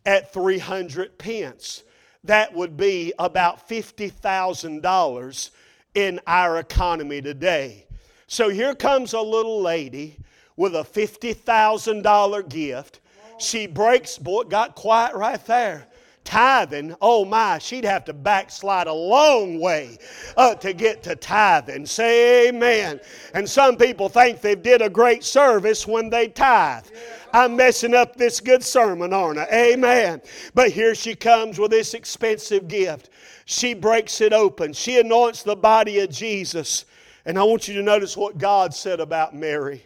at 0.06 0.32
300 0.32 1.18
pence. 1.18 1.82
That 2.26 2.54
would 2.54 2.78
be 2.78 3.12
about 3.18 3.68
$50,000 3.68 5.50
in 5.96 6.20
our 6.28 6.60
economy 6.60 7.22
today. 7.22 7.86
So 8.28 8.50
here 8.50 8.74
comes 8.74 9.14
a 9.14 9.22
little 9.22 9.62
lady 9.62 10.18
with 10.56 10.76
a 10.76 10.84
$50,000 10.84 12.50
gift. 12.50 13.00
She 13.38 13.68
breaks, 13.68 14.18
boy, 14.18 14.44
got 14.44 14.76
quiet 14.76 15.16
right 15.16 15.44
there. 15.46 15.88
Tithing, 16.24 16.96
oh 17.02 17.26
my, 17.26 17.58
she'd 17.58 17.84
have 17.84 18.06
to 18.06 18.14
backslide 18.14 18.88
a 18.88 18.94
long 18.94 19.60
way 19.60 19.98
uh, 20.38 20.56
to 20.56 20.72
get 20.72 21.04
to 21.04 21.18
tithing. 21.18 21.86
Say 21.86 22.48
amen. 22.48 23.02
And 23.34 23.48
some 23.48 23.76
people 23.76 24.08
think 24.08 24.40
they 24.40 24.56
did 24.56 24.82
a 24.82 24.90
great 24.90 25.26
service 25.26 25.86
when 25.86 26.10
they 26.10 26.30
tithe. 26.30 26.88
I'm 27.34 27.58
messing 27.58 27.94
up 27.94 28.16
this 28.16 28.40
good 28.40 28.64
sermon, 28.64 29.12
aren't 29.12 29.40
I? 29.40 29.48
Amen. 29.52 30.22
But 30.54 30.70
here 30.70 30.96
she 30.96 31.14
comes 31.14 31.60
with 31.60 31.72
this 31.72 31.94
expensive 31.94 32.70
gift. 32.70 33.10
She 33.46 33.74
breaks 33.74 34.22
it 34.22 34.34
open. 34.34 34.74
She 34.74 35.00
anoints 35.00 35.44
the 35.44 35.56
body 35.56 36.00
of 36.00 36.10
Jesus. 36.10 36.86
And 37.26 37.38
I 37.38 37.44
want 37.44 37.68
you 37.68 37.74
to 37.76 37.84
notice 37.84 38.16
what 38.16 38.38
God 38.38 38.74
said 38.74 39.00
about 39.00 39.36
Mary. 39.36 39.86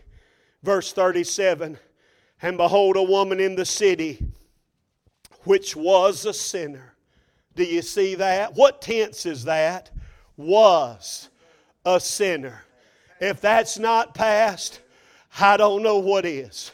Verse 0.64 0.94
37 0.94 1.78
And 2.42 2.58
behold, 2.58 2.96
a 2.98 3.04
woman 3.04 3.40
in 3.40 3.56
the 3.56 3.66
city 3.66 4.26
which 5.44 5.76
was 5.76 6.26
a 6.26 6.34
sinner. 6.34 6.94
Do 7.56 7.64
you 7.64 7.82
see 7.82 8.16
that? 8.16 8.54
What 8.54 8.82
tense 8.82 9.26
is 9.26 9.46
that? 9.46 9.90
Was 10.36 11.30
a 11.86 12.00
sinner. 12.00 12.64
If 13.20 13.42
that's 13.42 13.80
not 13.80 14.14
past, 14.14 14.82
I 15.40 15.58
don't 15.58 15.82
know 15.82 15.98
what 15.98 16.26
is. 16.26 16.72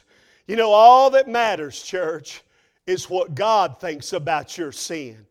You 0.48 0.58
know, 0.58 0.72
all 0.72 1.10
that 1.12 1.30
matters, 1.30 1.82
church, 1.82 2.42
is 2.86 3.10
what 3.10 3.36
God 3.36 3.80
thinks 3.80 4.12
about 4.12 4.58
your 4.58 4.74
sin. 4.74 5.26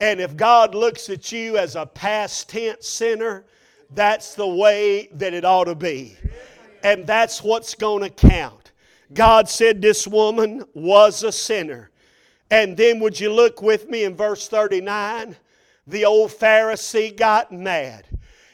And 0.00 0.20
if 0.20 0.36
God 0.36 0.74
looks 0.74 1.08
at 1.08 1.32
you 1.32 1.56
as 1.56 1.74
a 1.74 1.86
past 1.86 2.50
tense 2.50 2.88
sinner, 2.88 3.44
that's 3.94 4.34
the 4.34 4.46
way 4.46 5.08
that 5.12 5.32
it 5.32 5.44
ought 5.44 5.64
to 5.64 5.74
be. 5.74 6.16
And 6.82 7.06
that's 7.06 7.42
what's 7.42 7.74
going 7.74 8.02
to 8.02 8.10
count. 8.10 8.72
God 9.14 9.48
said 9.48 9.80
this 9.80 10.06
woman 10.06 10.64
was 10.74 11.22
a 11.22 11.32
sinner. 11.32 11.90
And 12.50 12.76
then 12.76 13.00
would 13.00 13.18
you 13.18 13.32
look 13.32 13.62
with 13.62 13.88
me 13.88 14.04
in 14.04 14.14
verse 14.14 14.48
39? 14.48 15.36
The 15.86 16.04
old 16.04 16.30
Pharisee 16.30 17.16
got 17.16 17.52
mad. 17.52 18.06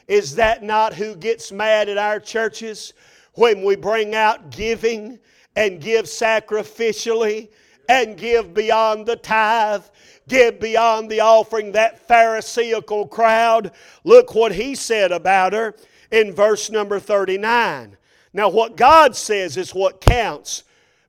Is 0.07 0.35
that 0.35 0.63
not 0.63 0.93
who 0.93 1.15
gets 1.15 1.51
mad 1.51 1.89
at 1.89 1.97
our 1.97 2.19
churches 2.19 2.93
when 3.33 3.63
we 3.63 3.75
bring 3.75 4.15
out 4.15 4.51
giving 4.51 5.19
and 5.55 5.81
give 5.81 6.05
sacrificially 6.05 7.49
and 7.87 8.17
give 8.17 8.53
beyond 8.53 9.05
the 9.05 9.15
tithe? 9.15 9.83
Give 10.27 10.59
beyond 10.59 11.09
the 11.09 11.19
offering, 11.19 11.73
that 11.73 12.07
Pharisaical 12.07 13.07
crowd. 13.07 13.71
Look 14.03 14.33
what 14.35 14.53
he 14.53 14.75
said 14.75 15.11
about 15.11 15.53
her 15.53 15.75
in 16.11 16.33
verse 16.33 16.69
number 16.69 16.99
39. 16.99 17.97
Now, 18.33 18.49
what 18.49 18.77
God 18.77 19.15
says 19.15 19.57
is 19.57 19.75
what 19.75 20.01
counts, 20.01 20.63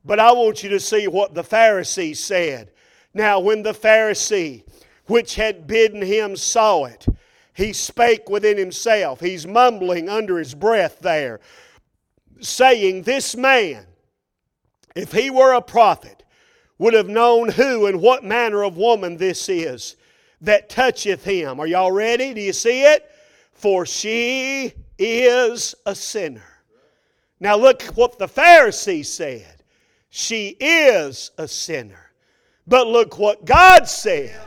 but 0.05 0.19
I 0.19 0.33
want 0.33 0.63
you 0.63 0.69
to 0.71 0.81
see 0.81 1.07
what 1.07 1.35
the 1.35 1.45
Pharisee 1.45 2.17
said. 2.17 2.71
Now, 3.15 3.39
when 3.41 3.63
the 3.63 3.73
Pharisee 3.73 4.65
which 5.07 5.37
had 5.37 5.67
bidden 5.67 6.03
him 6.03 6.37
saw 6.37 6.85
it, 6.85 7.07
he 7.55 7.73
spake 7.73 8.29
within 8.29 8.59
himself. 8.59 9.21
He's 9.21 9.47
mumbling 9.47 10.09
under 10.09 10.39
his 10.39 10.55
breath 10.55 10.99
there, 11.01 11.41
saying, 12.41 13.03
This 13.03 13.37
man, 13.37 13.87
if 14.97 15.13
he 15.13 15.31
were 15.31 15.53
a 15.53 15.63
prophet, 15.63 16.24
would 16.79 16.95
have 16.95 17.09
known 17.09 17.51
who 17.51 17.87
and 17.87 18.01
what 18.01 18.25
manner 18.25 18.63
of 18.65 18.77
woman 18.77 19.17
this 19.17 19.49
is 19.49 19.97
that 20.41 20.69
toucheth 20.69 21.25
him. 21.25 21.61
Are 21.61 21.67
y'all 21.67 21.93
ready? 21.93 22.35
Do 22.35 22.41
you 22.41 22.53
see 22.53 22.83
it? 22.83 23.11
For 23.53 23.87
she 23.87 24.73
is 24.99 25.75
a 25.87 25.95
sinner. 25.95 26.43
Now 27.41 27.57
look 27.57 27.83
what 27.95 28.19
the 28.19 28.27
Pharisee 28.27 29.05
said. 29.05 29.63
She 30.11 30.57
is 30.61 31.31
a 31.39 31.49
sinner. 31.49 32.11
But 32.67 32.87
look 32.87 33.19
what 33.19 33.45
God 33.45 33.89
said. 33.89 34.39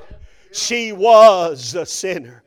She 0.52 0.92
was 0.92 1.76
a 1.76 1.86
sinner. 1.86 2.44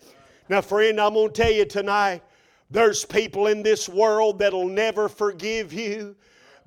Now, 0.49 0.61
friend, 0.61 1.01
I'm 1.01 1.15
going 1.15 1.33
to 1.33 1.43
tell 1.43 1.53
you 1.53 1.65
tonight 1.65 2.23
there's 2.71 3.05
people 3.05 3.47
in 3.47 3.63
this 3.63 3.89
world 3.89 4.39
that'll 4.39 4.69
never 4.69 5.09
forgive 5.09 5.73
you. 5.73 6.17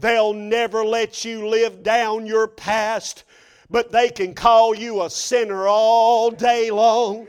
They'll 0.04 0.34
never 0.34 0.84
let 0.84 1.24
you 1.24 1.48
live 1.48 1.82
down 1.82 2.26
your 2.26 2.46
past, 2.46 3.24
but 3.70 3.90
they 3.90 4.10
can 4.10 4.34
call 4.34 4.76
you 4.76 5.04
a 5.04 5.10
sinner 5.10 5.66
all 5.66 6.30
day 6.30 6.72
long. 6.72 7.26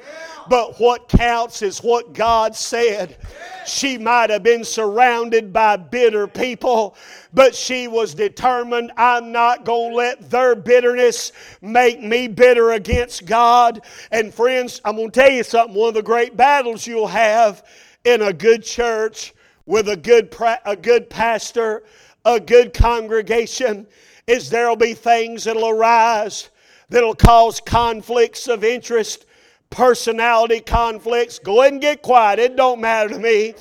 But 0.48 0.80
what 0.80 1.08
counts 1.08 1.62
is 1.62 1.84
what 1.84 2.14
God 2.14 2.56
said. 2.56 3.16
She 3.64 3.96
might 3.96 4.30
have 4.30 4.42
been 4.42 4.64
surrounded 4.64 5.52
by 5.52 5.76
bitter 5.76 6.26
people, 6.26 6.96
but 7.32 7.54
she 7.54 7.86
was 7.86 8.12
determined 8.12 8.90
I'm 8.96 9.30
not 9.30 9.64
going 9.64 9.92
to 9.92 9.96
let 9.96 10.28
their 10.28 10.56
bitterness 10.56 11.30
make 11.62 12.02
me 12.02 12.26
bitter 12.26 12.72
against 12.72 13.24
God. 13.24 13.82
And 14.10 14.34
friends, 14.34 14.80
I'm 14.84 14.96
going 14.96 15.12
to 15.12 15.20
tell 15.20 15.30
you 15.30 15.44
something. 15.44 15.76
One 15.76 15.90
of 15.90 15.94
the 15.94 16.02
great 16.02 16.36
battles 16.36 16.88
you'll 16.88 17.06
have 17.06 17.62
in 18.02 18.20
a 18.20 18.32
good 18.32 18.64
church 18.64 19.32
with 19.64 19.88
a 19.88 19.96
good, 19.96 20.34
a 20.66 20.74
good 20.74 21.08
pastor, 21.08 21.84
a 22.24 22.40
good 22.40 22.72
congregation, 22.72 23.86
is 24.26 24.50
there'll 24.50 24.76
be 24.76 24.94
things 24.94 25.44
that'll 25.44 25.68
arise 25.68 26.50
that'll 26.88 27.14
cause 27.14 27.60
conflicts 27.60 28.48
of 28.48 28.64
interest 28.64 29.26
personality 29.74 30.60
conflicts. 30.60 31.40
Go 31.40 31.60
ahead 31.60 31.72
and 31.72 31.82
get 31.82 32.00
quiet. 32.00 32.38
It 32.38 32.56
don't 32.56 32.80
matter 32.80 33.08
to 33.10 33.18
me. 33.18 33.54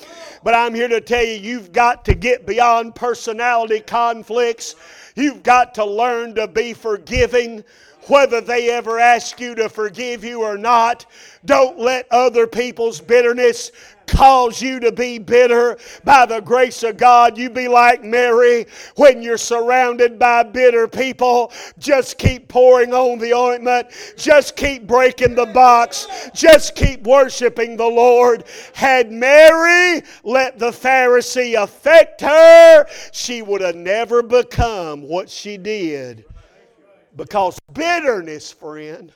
But 0.44 0.54
I'm 0.54 0.76
here 0.76 0.88
to 0.88 1.02
tell 1.02 1.24
you, 1.24 1.34
you've 1.34 1.72
got 1.72 2.06
to 2.06 2.14
get 2.14 2.46
beyond 2.46 2.94
personality 2.94 3.80
conflicts. 3.80 4.76
You've 5.16 5.42
got 5.42 5.74
to 5.76 5.86
learn 5.86 6.36
to 6.36 6.48
be 6.48 6.74
forgiving 6.74 7.64
whether 8.08 8.42
they 8.42 8.70
ever 8.70 9.00
ask 9.00 9.40
you 9.40 9.56
to 9.56 9.70
forgive 9.70 10.24
you 10.24 10.42
or 10.42 10.58
not. 10.58 11.06
Don't 11.46 11.80
let 11.80 12.06
other 12.12 12.46
people's 12.46 13.00
bitterness 13.00 13.72
cause 14.08 14.62
you 14.62 14.80
to 14.80 14.92
be 14.92 15.20
bitter. 15.20 15.78
By 16.04 16.26
the 16.26 16.40
grace 16.40 16.84
of 16.84 16.98
God, 16.98 17.38
you 17.38 17.50
be 17.50 17.68
like 17.68 18.04
Mary 18.04 18.66
when 18.96 19.22
you're 19.22 19.38
surrounded 19.38 20.20
by 20.20 20.44
bitter 20.44 20.88
people. 20.88 21.52
Just 21.80 22.18
keep 22.18 22.48
pouring 22.48 22.94
on 22.94 23.20
the 23.20 23.34
ointment. 23.34 23.88
Just 24.18 24.56
keep 24.56 24.88
breaking 24.88 25.36
the 25.36 25.48
box. 25.48 26.08
Just 26.34 26.76
keep 26.76 27.04
worshiping 27.04 27.78
the 27.78 27.86
Lord. 27.88 28.46
Had 28.74 29.12
Mary 29.12 30.04
let 30.24 30.60
the 30.60 30.72
Pharisee 30.72 31.62
affect 31.62 32.22
her, 32.22 32.86
she 33.12 33.42
would 33.42 33.62
have 33.62 33.76
never 33.76 34.24
become 34.24 35.02
what 35.02 35.30
she 35.30 35.58
did. 35.58 36.26
Because 37.16 37.60
bitterness, 37.74 38.52
friend, 38.52 39.12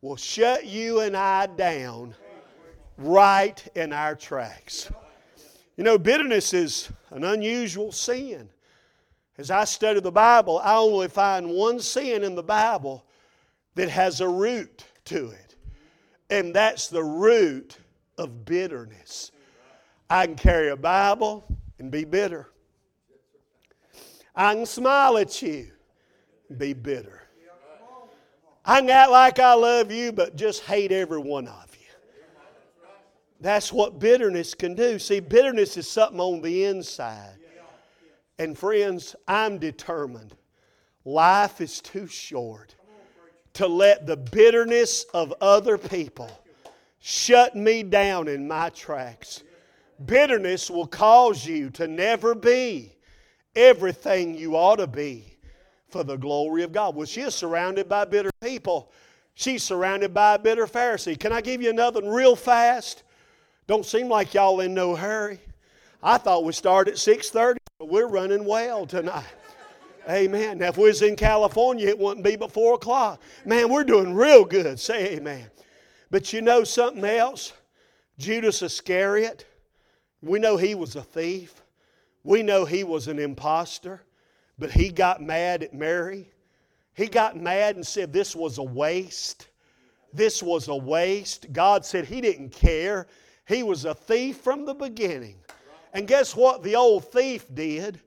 will 0.00 0.16
shut 0.16 0.66
you 0.66 1.00
and 1.00 1.16
I 1.16 1.46
down 1.46 2.14
right 2.98 3.62
in 3.74 3.92
our 3.92 4.14
tracks. 4.14 4.90
You 5.76 5.84
know, 5.84 5.98
bitterness 5.98 6.52
is 6.52 6.90
an 7.10 7.24
unusual 7.24 7.92
sin. 7.92 8.48
As 9.38 9.50
I 9.50 9.64
study 9.64 10.00
the 10.00 10.12
Bible, 10.12 10.60
I 10.62 10.76
only 10.76 11.08
find 11.08 11.50
one 11.50 11.80
sin 11.80 12.22
in 12.22 12.34
the 12.34 12.42
Bible 12.42 13.04
that 13.74 13.88
has 13.88 14.20
a 14.20 14.28
root 14.28 14.84
to 15.06 15.30
it, 15.30 15.56
and 16.28 16.54
that's 16.54 16.88
the 16.88 17.02
root 17.02 17.78
of 18.18 18.44
bitterness. 18.44 19.32
I 20.10 20.26
can 20.26 20.36
carry 20.36 20.68
a 20.68 20.76
Bible 20.76 21.44
and 21.78 21.90
be 21.90 22.04
bitter. 22.04 22.50
I 24.36 24.54
can 24.54 24.66
smile 24.66 25.16
at 25.18 25.40
you 25.40 25.70
and 26.48 26.58
be 26.58 26.74
bitter. 26.74 27.22
I 28.64 28.80
can 28.80 28.90
act 28.90 29.10
like 29.10 29.38
I 29.38 29.54
love 29.54 29.90
you, 29.90 30.12
but 30.12 30.36
just 30.36 30.62
hate 30.62 30.92
every 30.92 31.18
one 31.18 31.48
of 31.48 31.71
that's 33.42 33.72
what 33.72 33.98
bitterness 33.98 34.54
can 34.54 34.74
do. 34.74 34.98
See, 34.98 35.20
bitterness 35.20 35.76
is 35.76 35.88
something 35.88 36.20
on 36.20 36.40
the 36.42 36.64
inside. 36.64 37.34
And 38.38 38.56
friends, 38.56 39.14
I'm 39.26 39.58
determined. 39.58 40.34
Life 41.04 41.60
is 41.60 41.80
too 41.80 42.06
short 42.06 42.76
to 43.54 43.66
let 43.66 44.06
the 44.06 44.16
bitterness 44.16 45.04
of 45.12 45.34
other 45.40 45.76
people 45.76 46.30
shut 47.00 47.56
me 47.56 47.82
down 47.82 48.28
in 48.28 48.46
my 48.46 48.70
tracks. 48.70 49.42
Bitterness 50.06 50.70
will 50.70 50.86
cause 50.86 51.44
you 51.44 51.68
to 51.70 51.86
never 51.86 52.34
be 52.34 52.96
everything 53.54 54.34
you 54.34 54.56
ought 54.56 54.76
to 54.76 54.86
be 54.86 55.36
for 55.88 56.02
the 56.04 56.16
glory 56.16 56.62
of 56.62 56.72
God. 56.72 56.94
Well, 56.94 57.06
she 57.06 57.20
is 57.20 57.34
surrounded 57.34 57.88
by 57.88 58.04
bitter 58.04 58.30
people. 58.40 58.92
She's 59.34 59.62
surrounded 59.62 60.14
by 60.14 60.34
a 60.34 60.38
bitter 60.38 60.66
Pharisee. 60.66 61.18
Can 61.18 61.32
I 61.32 61.40
give 61.40 61.60
you 61.60 61.70
another 61.70 62.00
one 62.00 62.10
real 62.10 62.36
fast? 62.36 63.02
Don't 63.66 63.86
seem 63.86 64.08
like 64.08 64.34
y'all 64.34 64.60
in 64.60 64.74
no 64.74 64.96
hurry. 64.96 65.40
I 66.02 66.18
thought 66.18 66.44
we 66.44 66.52
start 66.52 66.88
at 66.88 66.98
6:30, 66.98 67.58
but 67.78 67.88
we're 67.88 68.08
running 68.08 68.44
well 68.44 68.86
tonight. 68.86 69.24
Amen. 70.10 70.58
Now, 70.58 70.68
if 70.68 70.76
we 70.76 70.88
was 70.88 71.00
in 71.02 71.14
California, 71.14 71.86
it 71.86 71.98
wouldn't 71.98 72.24
be 72.24 72.34
but 72.34 72.50
4 72.50 72.74
o'clock. 72.74 73.20
Man, 73.44 73.70
we're 73.70 73.84
doing 73.84 74.14
real 74.14 74.44
good. 74.44 74.80
Say 74.80 75.14
amen. 75.14 75.48
But 76.10 76.32
you 76.32 76.42
know 76.42 76.64
something 76.64 77.04
else? 77.04 77.52
Judas 78.18 78.62
Iscariot, 78.62 79.46
we 80.20 80.40
know 80.40 80.56
he 80.56 80.74
was 80.74 80.96
a 80.96 81.02
thief. 81.02 81.62
We 82.24 82.42
know 82.42 82.64
he 82.64 82.82
was 82.82 83.06
an 83.06 83.20
impostor. 83.20 84.02
But 84.58 84.72
he 84.72 84.90
got 84.90 85.22
mad 85.22 85.62
at 85.62 85.72
Mary. 85.72 86.32
He 86.94 87.06
got 87.06 87.36
mad 87.36 87.76
and 87.76 87.86
said 87.86 88.12
this 88.12 88.36
was 88.36 88.58
a 88.58 88.62
waste. 88.62 89.48
This 90.12 90.42
was 90.42 90.68
a 90.68 90.76
waste. 90.76 91.52
God 91.52 91.86
said 91.86 92.06
he 92.06 92.20
didn't 92.20 92.50
care. 92.50 93.06
He 93.46 93.62
was 93.62 93.84
a 93.84 93.94
thief 93.94 94.38
from 94.38 94.64
the 94.64 94.74
beginning. 94.74 95.36
And 95.92 96.06
guess 96.06 96.34
what 96.34 96.62
the 96.62 96.76
old 96.76 97.10
thief 97.12 97.46
did? 97.52 98.00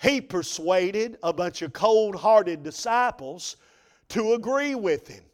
He 0.00 0.20
persuaded 0.20 1.18
a 1.22 1.32
bunch 1.32 1.62
of 1.62 1.72
cold 1.72 2.16
hearted 2.16 2.62
disciples 2.62 3.56
to 4.10 4.34
agree 4.34 4.74
with 4.74 5.08
him. 5.08 5.24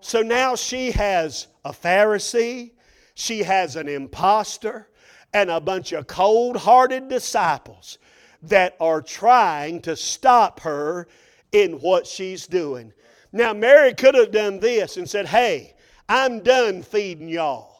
So 0.00 0.22
now 0.22 0.56
she 0.56 0.90
has 0.92 1.48
a 1.64 1.72
Pharisee, 1.72 2.72
she 3.14 3.42
has 3.42 3.76
an 3.76 3.88
impostor, 3.88 4.88
and 5.32 5.50
a 5.50 5.60
bunch 5.60 5.92
of 5.92 6.06
cold 6.06 6.56
hearted 6.56 7.08
disciples 7.08 7.98
that 8.42 8.76
are 8.80 9.02
trying 9.02 9.80
to 9.82 9.96
stop 9.96 10.60
her 10.60 11.08
in 11.52 11.72
what 11.74 12.06
she's 12.06 12.46
doing. 12.46 12.92
Now, 13.32 13.52
Mary 13.52 13.92
could 13.94 14.14
have 14.14 14.30
done 14.30 14.60
this 14.60 14.96
and 14.96 15.08
said, 15.08 15.26
Hey, 15.26 15.74
I'm 16.08 16.40
done 16.40 16.82
feeding 16.82 17.28
y'all. 17.28 17.75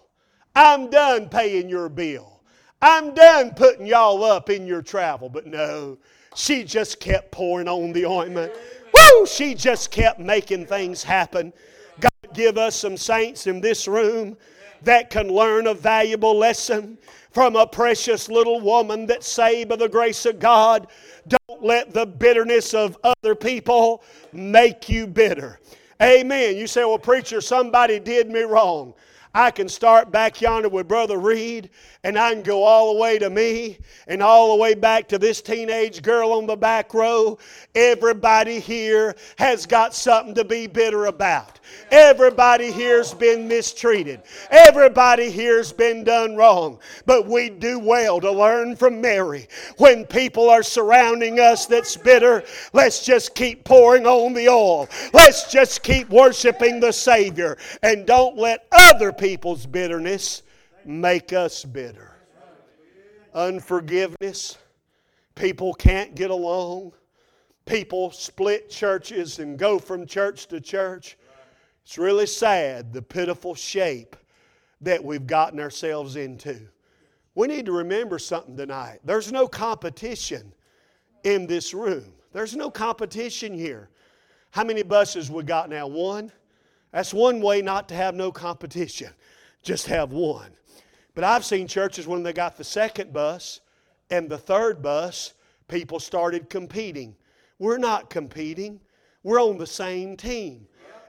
I'm 0.57 0.89
done 0.89 1.29
paying 1.29 1.69
your 1.69 1.91
bill. 1.91 2.41
I'm 2.81 3.15
done 3.15 3.53
putting 3.55 3.87
y'all 3.87 4.25
up 4.25 4.49
in 4.49 4.67
your 4.67 4.81
travel. 4.81 5.29
But 5.29 5.47
no, 5.47 5.99
she 6.35 6.65
just 6.65 6.99
kept 6.99 7.31
pouring 7.31 7.69
on 7.69 7.93
the 7.93 8.07
ointment. 8.07 8.53
Woo! 8.95 9.27
She 9.27 9.55
just 9.55 9.91
kept 9.91 10.19
making 10.19 10.65
things 10.65 11.03
happen. 11.03 11.53
God 12.01 12.11
give 12.33 12.57
us 12.57 12.75
some 12.75 12.97
saints 12.97 13.47
in 13.47 13.61
this 13.61 13.87
room 13.87 14.37
that 14.83 15.11
can 15.11 15.29
learn 15.29 15.67
a 15.67 15.75
valuable 15.75 16.35
lesson 16.35 16.97
from 17.33 17.55
a 17.55 17.67
precious 17.67 18.31
little 18.31 18.61
woman 18.61 19.05
that's 19.05 19.29
saved 19.29 19.69
by 19.69 19.77
the 19.77 19.89
grace 19.89 20.25
of 20.25 20.39
God. 20.39 20.87
Don't 21.29 21.63
let 21.63 21.93
the 21.93 22.07
bitterness 22.07 22.73
of 22.73 22.97
other 23.05 23.35
people 23.35 24.03
make 24.33 24.89
you 24.89 25.07
bitter. 25.07 25.61
Amen. 26.03 26.57
You 26.57 26.67
say, 26.67 26.85
well, 26.85 26.99
preacher, 26.99 27.43
somebody 27.43 27.99
did 27.99 28.31
me 28.31 28.41
wrong. 28.41 28.95
I 29.37 29.51
can 29.51 29.69
start 29.69 30.11
back 30.11 30.41
yonder 30.41 30.71
with 30.71 30.89
Brother 30.89 31.19
Reed, 31.19 31.69
and 32.03 32.19
I 32.19 32.33
can 32.33 32.43
go 32.43 32.63
all 32.63 32.95
the 32.95 33.01
way 33.01 33.19
to 33.19 33.29
me 33.29 33.77
and 34.07 34.23
all 34.23 34.57
the 34.57 34.63
way 34.63 34.73
back 34.73 35.09
to 35.09 35.19
this 35.19 35.43
teenage 35.43 36.01
girl 36.01 36.33
on 36.33 36.47
the 36.47 36.57
back 36.57 36.95
row. 36.95 37.37
Everybody 37.75 38.61
here 38.61 39.15
has 39.37 39.67
got 39.67 39.95
something 39.95 40.35
to 40.37 40.45
be 40.45 40.67
bitter 40.67 41.05
about. 41.05 41.61
Everybody 41.91 42.73
here's 42.73 43.15
been 43.15 43.47
mistreated. 43.47 44.23
Everybody 44.51 45.31
here's 45.31 45.73
been 45.73 46.05
done 46.05 46.37
wrong. 46.37 46.79
But 47.05 47.27
we 47.27 47.51
do 47.51 47.79
well 47.79 48.21
to 48.21 48.31
learn 48.31 48.77
from 48.77 49.01
Mary. 49.01 49.49
When 49.79 50.05
people 50.05 50.51
are 50.51 50.63
surrounding 50.63 51.39
us 51.39 51.67
that's 51.67 51.97
bitter, 51.97 52.43
let's 52.73 53.05
just 53.05 53.35
keep 53.35 53.65
pouring 53.65 54.07
on 54.07 54.33
the 54.33 54.49
oil. 54.49 54.89
Let's 55.13 55.51
just 55.51 55.83
keep 55.83 56.09
worshiping 56.11 56.81
the 56.81 56.93
Savior. 56.93 57.57
And 57.83 58.07
don't 58.07 58.37
let 58.37 58.67
other 58.73 59.13
people's 59.13 59.67
bitterness 59.67 60.43
make 60.85 61.33
us 61.33 61.65
bitter. 61.65 62.17
Unforgiveness. 63.35 64.59
People 65.35 65.75
can't 65.75 66.15
get 66.15 66.31
along. 66.31 66.93
People 67.67 68.11
split 68.13 68.71
churches 68.71 69.39
and 69.39 69.59
go 69.59 69.79
from 69.79 70.07
church 70.07 70.47
to 70.47 70.61
church. 70.61 71.19
It's 71.87 71.99
really 71.99 72.27
sad, 72.27 72.93
the 72.93 73.01
pitiful 73.01 73.55
shape 73.55 74.17
that 74.81 75.05
we've 75.05 75.25
gotten 75.25 75.61
ourselves 75.61 76.17
into. 76.17 76.59
We 77.37 77.47
need 77.47 77.65
to 77.67 77.73
remember 77.73 78.19
something 78.19 78.57
tonight. 78.57 78.99
There's 79.05 79.31
no 79.31 79.47
competition 79.47 80.53
in 81.23 81.47
this 81.47 81.73
room. 81.73 82.13
There's 82.33 82.57
no 82.57 82.73
competition 82.73 83.55
here. 83.55 83.89
How 84.51 84.65
many 84.65 84.83
buses 84.83 85.31
we 85.31 85.45
got 85.45 85.71
now? 85.71 85.87
One? 85.87 86.33
That's 86.91 87.15
one 87.15 87.41
way 87.41 87.63
not 87.63 87.89
to 87.91 87.95
have 87.95 88.17
no 88.17 88.33
competition. 88.33 89.11
Just 89.63 89.87
have 89.87 90.11
one. 90.11 90.51
But 91.15 91.23
I've 91.23 91.45
seen 91.45 91.69
churches 91.69 92.09
when 92.09 92.25
they 92.25 92.33
got 92.33 92.57
the 92.57 92.65
second 92.65 93.13
bus 93.13 93.61
and 94.11 94.29
the 94.29 94.39
third 94.39 94.83
bus, 94.83 95.35
people 95.69 96.01
started 96.01 96.51
competing. 96.51 97.15
We're 97.61 97.79
not 97.79 98.11
competing. 98.11 98.81
We're 99.23 99.41
on 99.41 99.57
the 99.57 99.69
same 99.69 100.17
team. 100.17 100.67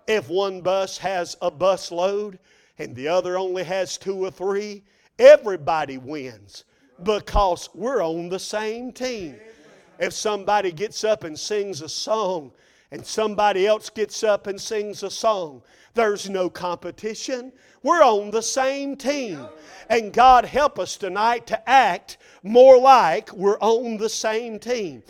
If 0.08 0.30
one 0.30 0.62
bus 0.62 0.98
has 1.00 1.36
a 1.42 1.52
bus 1.52 1.92
load 1.92 2.40
and 2.78 2.96
the 2.96 3.10
other 3.10 3.38
only 3.38 3.64
has 3.64 3.98
two 3.98 4.24
or 4.24 4.32
three, 4.32 4.84
everybody 5.20 5.98
wins 5.98 6.64
because 7.04 7.70
we're 7.74 8.04
on 8.04 8.30
the 8.30 8.40
same 8.40 8.92
team. 8.92 9.36
If 10.00 10.14
somebody 10.14 10.72
gets 10.72 11.04
up 11.04 11.24
and 11.24 11.38
sings 11.38 11.82
a 11.82 11.90
song 11.90 12.52
and 12.92 13.06
somebody 13.06 13.68
else 13.68 13.90
gets 13.90 14.24
up 14.24 14.48
and 14.48 14.60
sings 14.60 15.04
a 15.04 15.10
song, 15.10 15.62
there's 15.94 16.30
no 16.30 16.50
competition. 16.50 17.52
We're 17.84 18.04
on 18.04 18.32
the 18.32 18.42
same 18.42 18.96
team. 18.96 19.46
And 19.90 20.14
God 20.14 20.46
help 20.46 20.80
us 20.80 20.96
tonight 20.96 21.48
to 21.48 21.70
act 21.70 22.18
more 22.44 22.78
like 22.78 23.34
we're 23.34 23.60
on 23.60 23.98
the 23.98 24.10
same 24.10 24.60
team. 24.60 25.04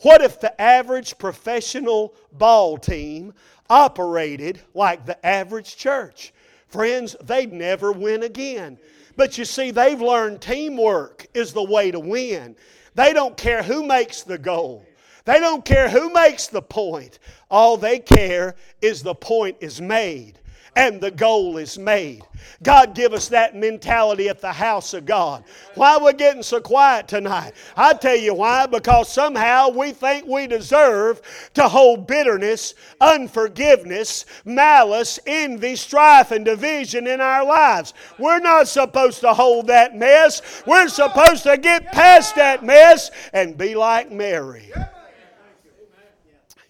What 0.00 0.20
if 0.20 0.38
the 0.38 0.60
average 0.60 1.16
professional 1.18 2.14
ball 2.32 2.76
team 2.76 3.32
operated 3.68 4.60
like 4.74 5.06
the 5.06 5.24
average 5.24 5.76
church. 5.76 6.32
Friends, 6.68 7.16
they'd 7.22 7.52
never 7.52 7.92
win 7.92 8.22
again. 8.22 8.78
But 9.16 9.38
you 9.38 9.44
see, 9.44 9.70
they've 9.70 10.00
learned 10.00 10.40
teamwork 10.40 11.26
is 11.34 11.52
the 11.52 11.62
way 11.62 11.90
to 11.90 12.00
win. 12.00 12.56
They 12.94 13.12
don't 13.12 13.36
care 13.36 13.62
who 13.62 13.86
makes 13.86 14.22
the 14.22 14.38
goal. 14.38 14.84
They 15.24 15.40
don't 15.40 15.64
care 15.64 15.88
who 15.88 16.12
makes 16.12 16.48
the 16.48 16.62
point. 16.62 17.18
All 17.50 17.76
they 17.76 17.98
care 17.98 18.56
is 18.82 19.02
the 19.02 19.14
point 19.14 19.56
is 19.60 19.80
made 19.80 20.38
and 20.76 21.00
the 21.00 21.10
goal 21.10 21.56
is 21.56 21.78
made. 21.78 22.22
God, 22.62 22.94
give 22.94 23.12
us 23.12 23.28
that 23.28 23.54
mentality 23.54 24.28
at 24.28 24.40
the 24.40 24.52
house 24.52 24.94
of 24.94 25.06
God. 25.06 25.44
Why 25.74 25.96
we're 25.96 26.06
we 26.06 26.12
getting 26.14 26.42
so 26.42 26.60
quiet 26.60 27.08
tonight? 27.08 27.52
I 27.76 27.94
tell 27.94 28.16
you 28.16 28.34
why. 28.34 28.66
Because 28.66 29.08
somehow 29.08 29.68
we 29.68 29.92
think 29.92 30.26
we 30.26 30.46
deserve 30.46 31.22
to 31.54 31.68
hold 31.68 32.06
bitterness, 32.06 32.74
unforgiveness, 33.00 34.26
malice, 34.44 35.18
envy, 35.26 35.76
strife, 35.76 36.30
and 36.30 36.44
division 36.44 37.06
in 37.06 37.20
our 37.20 37.44
lives. 37.44 37.94
We're 38.18 38.40
not 38.40 38.68
supposed 38.68 39.20
to 39.20 39.34
hold 39.34 39.68
that 39.68 39.96
mess. 39.96 40.62
We're 40.66 40.88
supposed 40.88 41.44
to 41.44 41.56
get 41.56 41.92
past 41.92 42.36
that 42.36 42.64
mess 42.64 43.10
and 43.32 43.56
be 43.56 43.74
like 43.74 44.10
Mary. 44.10 44.72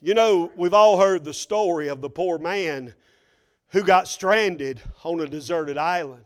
You 0.03 0.13
know, 0.13 0.53
we've 0.55 0.75
all 0.75 0.99
heard 1.01 1.25
the 1.25 1.33
story 1.33 1.89
of 1.89 2.03
the 2.03 2.11
poor 2.11 2.39
man 2.39 2.95
who 3.75 3.83
got 3.83 4.07
stranded 4.07 4.81
on 5.03 5.19
a 5.19 5.27
deserted 5.27 5.77
island. 5.77 6.25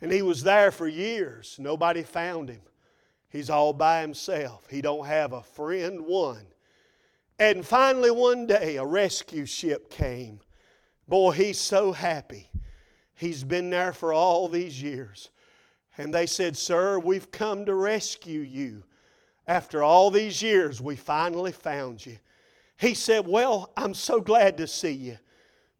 And 0.00 0.12
he 0.12 0.22
was 0.22 0.44
there 0.44 0.70
for 0.70 0.86
years. 0.86 1.56
Nobody 1.58 2.04
found 2.04 2.48
him. 2.48 2.60
He's 3.28 3.50
all 3.50 3.72
by 3.72 4.02
himself. 4.02 4.64
He 4.70 4.80
don't 4.80 5.04
have 5.04 5.32
a 5.32 5.42
friend 5.42 6.02
one. 6.02 6.46
And 7.40 7.66
finally 7.66 8.12
one 8.12 8.46
day 8.46 8.76
a 8.76 8.84
rescue 8.84 9.46
ship 9.46 9.90
came. 9.90 10.38
Boy, 11.08 11.32
he's 11.32 11.58
so 11.58 11.90
happy. 11.90 12.48
He's 13.16 13.42
been 13.42 13.68
there 13.68 13.92
for 13.92 14.12
all 14.12 14.46
these 14.46 14.80
years. 14.80 15.30
And 15.98 16.14
they 16.14 16.26
said, 16.26 16.56
Sir, 16.56 17.00
we've 17.00 17.32
come 17.32 17.66
to 17.66 17.74
rescue 17.74 18.42
you. 18.42 18.84
After 19.48 19.82
all 19.82 20.08
these 20.08 20.40
years, 20.40 20.80
we 20.80 20.94
finally 20.94 21.50
found 21.50 22.06
you. 22.06 22.16
He 22.76 22.94
said, 22.94 23.26
Well, 23.26 23.72
I'm 23.76 23.94
so 23.94 24.20
glad 24.20 24.56
to 24.58 24.68
see 24.68 24.92
you. 24.92 25.18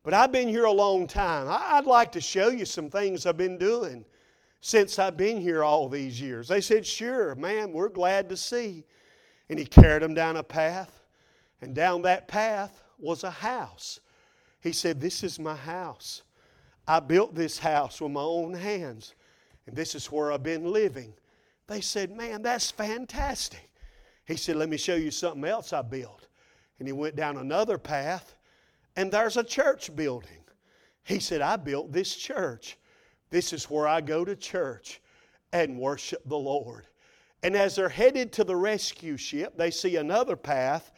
But 0.04 0.12
I've 0.12 0.30
been 0.30 0.48
here 0.48 0.64
a 0.64 0.72
long 0.72 1.06
time. 1.06 1.46
I'd 1.48 1.86
like 1.86 2.12
to 2.12 2.20
show 2.20 2.48
you 2.48 2.66
some 2.66 2.90
things 2.90 3.24
I've 3.24 3.38
been 3.38 3.56
doing 3.56 4.04
since 4.60 4.98
I've 4.98 5.16
been 5.16 5.40
here 5.40 5.64
all 5.64 5.88
these 5.88 6.20
years. 6.20 6.46
They 6.46 6.60
said, 6.60 6.86
Sure, 6.86 7.34
man, 7.34 7.72
we're 7.72 7.88
glad 7.88 8.28
to 8.28 8.36
see. 8.36 8.84
And 9.48 9.58
he 9.58 9.64
carried 9.64 10.02
them 10.02 10.14
down 10.14 10.36
a 10.36 10.42
path, 10.42 11.02
and 11.62 11.74
down 11.74 12.02
that 12.02 12.28
path 12.28 12.82
was 12.98 13.24
a 13.24 13.30
house. 13.30 14.00
He 14.60 14.72
said, 14.72 15.00
This 15.00 15.24
is 15.24 15.38
my 15.38 15.56
house. 15.56 16.22
I 16.86 17.00
built 17.00 17.34
this 17.34 17.58
house 17.58 18.00
with 18.00 18.12
my 18.12 18.20
own 18.20 18.52
hands, 18.52 19.14
and 19.66 19.74
this 19.74 19.94
is 19.94 20.12
where 20.12 20.32
I've 20.32 20.42
been 20.42 20.70
living. 20.70 21.14
They 21.66 21.80
said, 21.80 22.14
Man, 22.14 22.42
that's 22.42 22.70
fantastic. 22.70 23.70
He 24.26 24.36
said, 24.36 24.56
Let 24.56 24.68
me 24.68 24.76
show 24.76 24.96
you 24.96 25.10
something 25.10 25.44
else 25.44 25.72
I 25.72 25.80
built. 25.80 26.26
And 26.78 26.86
he 26.86 26.92
went 26.92 27.16
down 27.16 27.38
another 27.38 27.78
path 27.78 28.34
and 28.96 29.10
there's 29.10 29.36
a 29.36 29.44
church 29.44 29.94
building. 29.94 30.44
He 31.04 31.18
said, 31.18 31.40
I 31.40 31.56
built 31.56 31.92
this 31.92 32.14
church. 32.14 32.78
This 33.30 33.52
is 33.52 33.64
where 33.64 33.86
I 33.86 34.00
go 34.00 34.24
to 34.24 34.36
church 34.36 35.00
and 35.52 35.78
worship 35.78 36.22
the 36.26 36.38
Lord. 36.38 36.86
And 37.42 37.56
as 37.56 37.76
they're 37.76 37.88
headed 37.88 38.32
to 38.32 38.44
the 38.44 38.56
rescue 38.56 39.16
ship, 39.16 39.56
they 39.56 39.70
see 39.70 39.96
another 39.96 40.36
path 40.36 40.92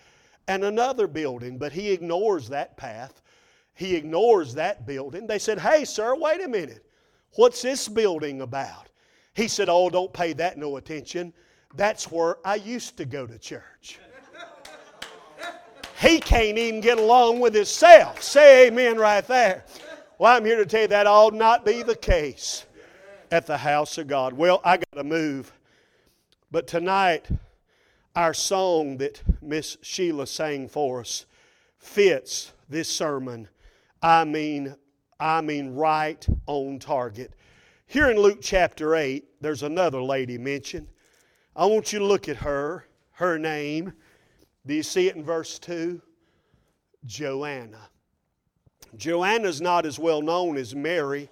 and 0.47 0.64
another 0.64 1.09
building, 1.09 1.59
but 1.59 1.73
he 1.73 1.91
ignores 1.91 2.49
that 2.51 2.77
path. 2.77 3.21
He 3.75 3.97
ignores 3.97 4.55
that 4.55 4.87
building. 4.87 5.27
They 5.27 5.41
said, 5.41 5.59
Hey, 5.59 5.85
sir, 5.85 6.14
wait 6.14 6.43
a 6.43 6.49
minute. 6.49 6.87
What's 7.35 7.62
this 7.62 7.89
building 7.89 8.41
about? 8.41 8.89
He 9.35 9.49
said, 9.49 9.68
Oh, 9.68 9.91
don't 9.91 10.12
pay 10.12 10.33
that 10.35 10.57
no 10.57 10.77
attention. 10.77 11.33
That's 11.75 12.11
where 12.11 12.37
I 12.45 12.55
used 12.55 12.97
to 12.99 13.05
go 13.05 13.27
to 13.27 13.39
church. 13.39 13.99
He 16.01 16.21
can't 16.21 16.59
even 16.59 16.81
get 16.81 16.99
along 16.99 17.41
with 17.41 17.55
himself. 17.55 18.23
Say 18.23 18.67
amen 18.69 18.99
right 18.99 19.27
there. 19.27 19.65
Well, 20.19 20.37
I'm 20.37 20.45
here 20.45 20.57
to 20.57 20.67
tell 20.67 20.83
you 20.83 20.89
that 20.89 21.07
ought 21.07 21.35
not 21.35 21.65
be 21.65 21.83
the 21.83 21.97
case 21.97 22.67
at 23.31 23.47
the 23.47 23.57
house 23.57 23.99
of 23.99 24.07
God. 24.07 24.33
Well, 24.35 24.61
I 24.65 24.77
got 24.77 24.93
to 24.95 25.05
move. 25.05 25.53
But 26.51 26.67
tonight, 26.67 27.27
our 28.15 28.35
song 28.35 28.99
that 28.99 29.23
Miss 29.43 29.77
Sheila 29.83 30.27
sang 30.27 30.69
for 30.69 31.01
us 31.01 31.27
fits 31.79 32.53
this 32.69 32.89
sermon. 32.89 33.49
I 34.03 34.25
mean, 34.25 34.77
I 35.19 35.41
mean, 35.41 35.75
right 35.75 36.27
on 36.47 36.79
target. 36.79 37.33
Here 37.87 38.11
in 38.11 38.19
Luke 38.19 38.41
chapter 38.43 38.95
8, 38.97 39.25
there's 39.41 39.63
another 39.63 40.03
lady 40.03 40.39
mentioned. 40.39 40.89
I 41.55 41.67
want 41.67 41.93
you 41.93 42.01
to 42.01 42.05
look 42.05 42.29
at 42.29 42.37
her. 42.39 42.87
her 43.13 43.39
name, 43.39 43.95
do 44.67 44.75
you 44.75 44.83
see 44.83 45.09
it 45.09 45.17
in 45.17 45.25
verse 45.25 45.59
2? 45.61 46.01
Joanna. 47.05 47.89
Joanna's 48.97 49.61
not 49.61 49.87
as 49.87 49.99
well 49.99 50.23
known 50.23 50.57
as 50.57 50.75
Mary, 50.75 51.29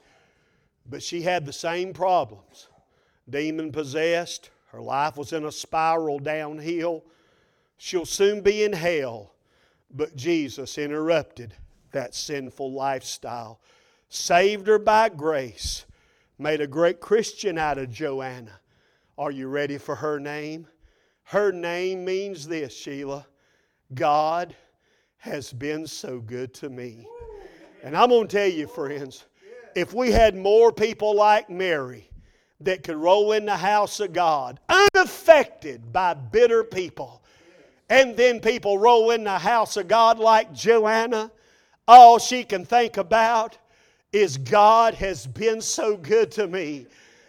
but 0.89 1.03
she 1.03 1.23
had 1.23 1.45
the 1.45 1.53
same 1.53 1.93
problems. 1.93 2.69
Demon 3.29 3.73
possessed, 3.73 4.51
her 4.67 4.81
life 4.81 5.17
was 5.17 5.33
in 5.33 5.45
a 5.45 5.53
spiral 5.53 6.19
downhill. 6.19 7.05
She'll 7.77 8.07
soon 8.07 8.41
be 8.41 8.65
in 8.65 8.73
hell, 8.73 9.35
but 9.91 10.15
Jesus 10.15 10.79
interrupted 10.79 11.55
that 11.93 12.15
sinful 12.15 12.73
lifestyle, 12.73 13.61
saved 14.09 14.67
her 14.67 14.79
by 14.79 15.09
grace, 15.09 15.87
made 16.39 16.61
a 16.61 16.67
great 16.67 17.01
Christian 17.01 17.57
out 17.57 17.79
of 17.79 17.91
Joanna. 17.91 18.61
Are 19.17 19.31
you 19.31 19.49
ready 19.49 19.79
for 19.79 19.95
her 19.95 20.19
name? 20.19 20.67
Her 21.25 21.53
name 21.53 22.05
means 22.05 22.47
this, 22.47 22.75
Sheila 22.75 23.27
God 23.93 24.55
has 25.19 25.53
been 25.53 25.87
so 25.87 26.21
good 26.21 26.53
to 26.55 26.69
me. 26.69 27.07
And 27.83 27.97
I'm 27.97 28.09
going 28.09 28.27
to 28.29 28.37
tell 28.37 28.49
you, 28.49 28.67
friends, 28.67 29.25
if 29.75 29.93
we 29.93 30.11
had 30.11 30.35
more 30.37 30.73
people 30.73 31.15
like 31.15 31.51
Mary 31.51 32.09
that 32.61 32.83
could 32.83 32.97
roll 32.97 33.33
in 33.33 33.45
the 33.45 33.57
house 33.57 34.01
of 34.01 34.13
God 34.13 34.59
unaffected 34.69 35.93
by 35.93 36.15
bitter 36.15 36.65
people, 36.65 37.23
and 37.91 38.17
then 38.17 38.41
people 38.41 38.79
roll 38.79 39.11
in 39.11 39.25
the 39.25 39.39
house 39.39 39.77
of 39.77 39.89
God 39.89 40.19
like 40.19 40.53
Joanna, 40.55 41.31
all 41.87 42.19
she 42.19 42.43
can 42.43 42.65
think 42.65 42.97
about 42.97 43.59
is 44.13 44.39
God 44.39 44.95
has 44.95 45.27
been 45.27 45.61
so 45.61 45.97
good 45.97 46.31
to 46.33 46.47
me. 46.47 46.87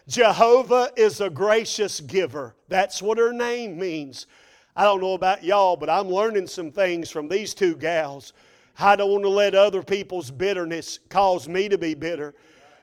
Jehovah 0.08 0.92
is 0.96 1.20
a 1.20 1.30
gracious 1.30 2.00
giver. 2.00 2.55
That's 2.68 3.02
what 3.02 3.18
her 3.18 3.34
name 3.34 3.78
means. 3.78 4.28
I 4.76 4.84
don't 4.84 5.02
know 5.02 5.14
about 5.14 5.44
y'all, 5.44 5.78
but 5.78 5.90
I'm 5.90 6.10
learning 6.10 6.48
some 6.48 6.72
things 6.72 7.10
from 7.10 7.30
these 7.30 7.54
two 7.54 7.76
gals. 7.76 8.34
I 8.78 8.96
don't 8.96 9.12
want 9.12 9.24
to 9.24 9.30
let 9.30 9.56
other 9.56 9.82
people's 9.82 10.32
bitterness 10.32 11.00
cause 11.10 11.48
me 11.48 11.70
to 11.70 11.78
be 11.78 11.94
bitter. 11.94 12.34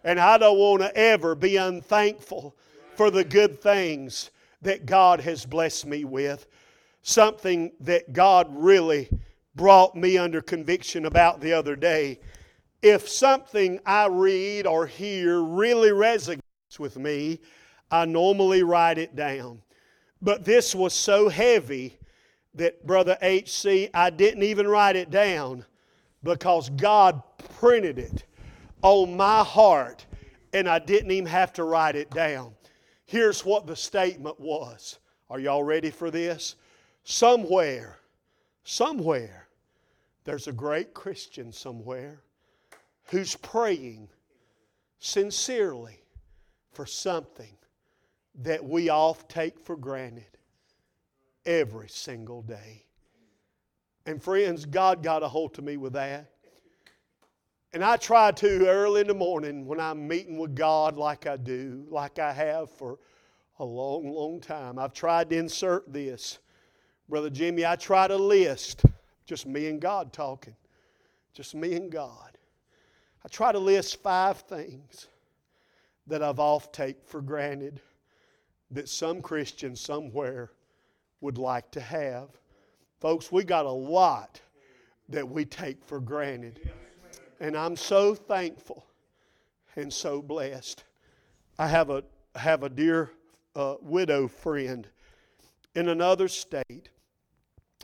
And 0.04 0.18
I 0.18 0.38
don't 0.38 0.58
want 0.58 0.82
to 0.82 0.96
ever 0.96 1.34
be 1.34 1.56
unthankful 1.56 2.56
for 2.96 3.10
the 3.10 3.24
good 3.24 3.60
things 3.60 4.30
that 4.62 4.86
God 4.86 5.20
has 5.20 5.44
blessed 5.44 5.86
me 5.86 6.04
with. 6.04 6.46
Something 7.02 7.72
that 7.80 8.12
God 8.12 8.46
really 8.50 9.10
brought 9.54 9.94
me 9.94 10.16
under 10.16 10.40
conviction 10.40 11.04
about 11.04 11.40
the 11.40 11.52
other 11.52 11.76
day. 11.76 12.20
If 12.80 13.08
something 13.08 13.80
I 13.84 14.06
read 14.06 14.66
or 14.66 14.86
hear 14.86 15.42
really 15.42 15.90
resonates 15.90 16.78
with 16.78 16.96
me, 16.96 17.40
I 17.90 18.06
normally 18.06 18.62
write 18.62 18.98
it 18.98 19.14
down. 19.14 19.60
But 20.22 20.44
this 20.44 20.72
was 20.72 20.94
so 20.94 21.28
heavy 21.28 21.98
that, 22.54 22.86
Brother 22.86 23.18
H.C., 23.20 23.90
I 23.92 24.10
didn't 24.10 24.44
even 24.44 24.68
write 24.68 24.94
it 24.94 25.10
down 25.10 25.64
because 26.22 26.70
God 26.70 27.20
printed 27.58 27.98
it 27.98 28.24
on 28.82 29.16
my 29.16 29.42
heart 29.42 30.06
and 30.52 30.68
I 30.68 30.78
didn't 30.78 31.10
even 31.10 31.26
have 31.26 31.52
to 31.54 31.64
write 31.64 31.96
it 31.96 32.10
down. 32.10 32.54
Here's 33.04 33.44
what 33.44 33.66
the 33.66 33.74
statement 33.74 34.38
was. 34.38 35.00
Are 35.28 35.40
y'all 35.40 35.64
ready 35.64 35.90
for 35.90 36.10
this? 36.10 36.54
Somewhere, 37.04 37.98
somewhere, 38.62 39.48
there's 40.24 40.46
a 40.46 40.52
great 40.52 40.94
Christian 40.94 41.52
somewhere 41.52 42.22
who's 43.06 43.34
praying 43.34 44.08
sincerely 45.00 46.04
for 46.70 46.86
something 46.86 47.56
that 48.40 48.64
we 48.64 48.88
oft 48.88 49.30
take 49.30 49.60
for 49.60 49.76
granted 49.76 50.24
every 51.44 51.88
single 51.88 52.42
day. 52.42 52.84
And 54.06 54.22
friends, 54.22 54.64
God 54.64 55.02
got 55.02 55.22
a 55.22 55.28
hold 55.28 55.58
of 55.58 55.64
me 55.64 55.76
with 55.76 55.92
that. 55.92 56.30
And 57.72 57.82
I 57.82 57.96
try 57.96 58.32
to 58.32 58.66
early 58.68 59.00
in 59.00 59.06
the 59.06 59.14
morning 59.14 59.66
when 59.66 59.80
I'm 59.80 60.06
meeting 60.06 60.38
with 60.38 60.54
God, 60.54 60.96
like 60.96 61.26
I 61.26 61.36
do, 61.36 61.86
like 61.88 62.18
I 62.18 62.32
have 62.32 62.70
for 62.70 62.98
a 63.58 63.64
long, 63.64 64.12
long 64.12 64.40
time. 64.40 64.78
I've 64.78 64.92
tried 64.92 65.30
to 65.30 65.36
insert 65.36 65.90
this. 65.90 66.38
Brother 67.08 67.30
Jimmy, 67.30 67.64
I 67.64 67.76
try 67.76 68.08
to 68.08 68.16
list 68.16 68.84
just 69.24 69.46
me 69.46 69.68
and 69.68 69.80
God 69.80 70.12
talking, 70.12 70.56
just 71.32 71.54
me 71.54 71.74
and 71.74 71.90
God. 71.90 72.36
I 73.24 73.28
try 73.28 73.52
to 73.52 73.58
list 73.58 74.02
five 74.02 74.38
things 74.38 75.06
that 76.08 76.22
I've 76.22 76.40
oft 76.40 76.74
take 76.74 77.06
for 77.06 77.22
granted 77.22 77.80
that 78.72 78.88
some 78.88 79.22
Christian 79.22 79.76
somewhere 79.76 80.50
would 81.20 81.38
like 81.38 81.70
to 81.72 81.80
have. 81.80 82.28
Folks, 83.00 83.30
we 83.30 83.44
got 83.44 83.66
a 83.66 83.70
lot 83.70 84.40
that 85.08 85.28
we 85.28 85.44
take 85.44 85.84
for 85.84 86.00
granted. 86.00 86.70
And 87.40 87.56
I'm 87.56 87.76
so 87.76 88.14
thankful 88.14 88.86
and 89.76 89.92
so 89.92 90.22
blessed. 90.22 90.84
I 91.58 91.68
have 91.68 91.90
a, 91.90 92.02
have 92.34 92.62
a 92.62 92.68
dear 92.68 93.10
uh, 93.54 93.76
widow 93.80 94.28
friend 94.28 94.88
in 95.74 95.88
another 95.88 96.28
state. 96.28 96.88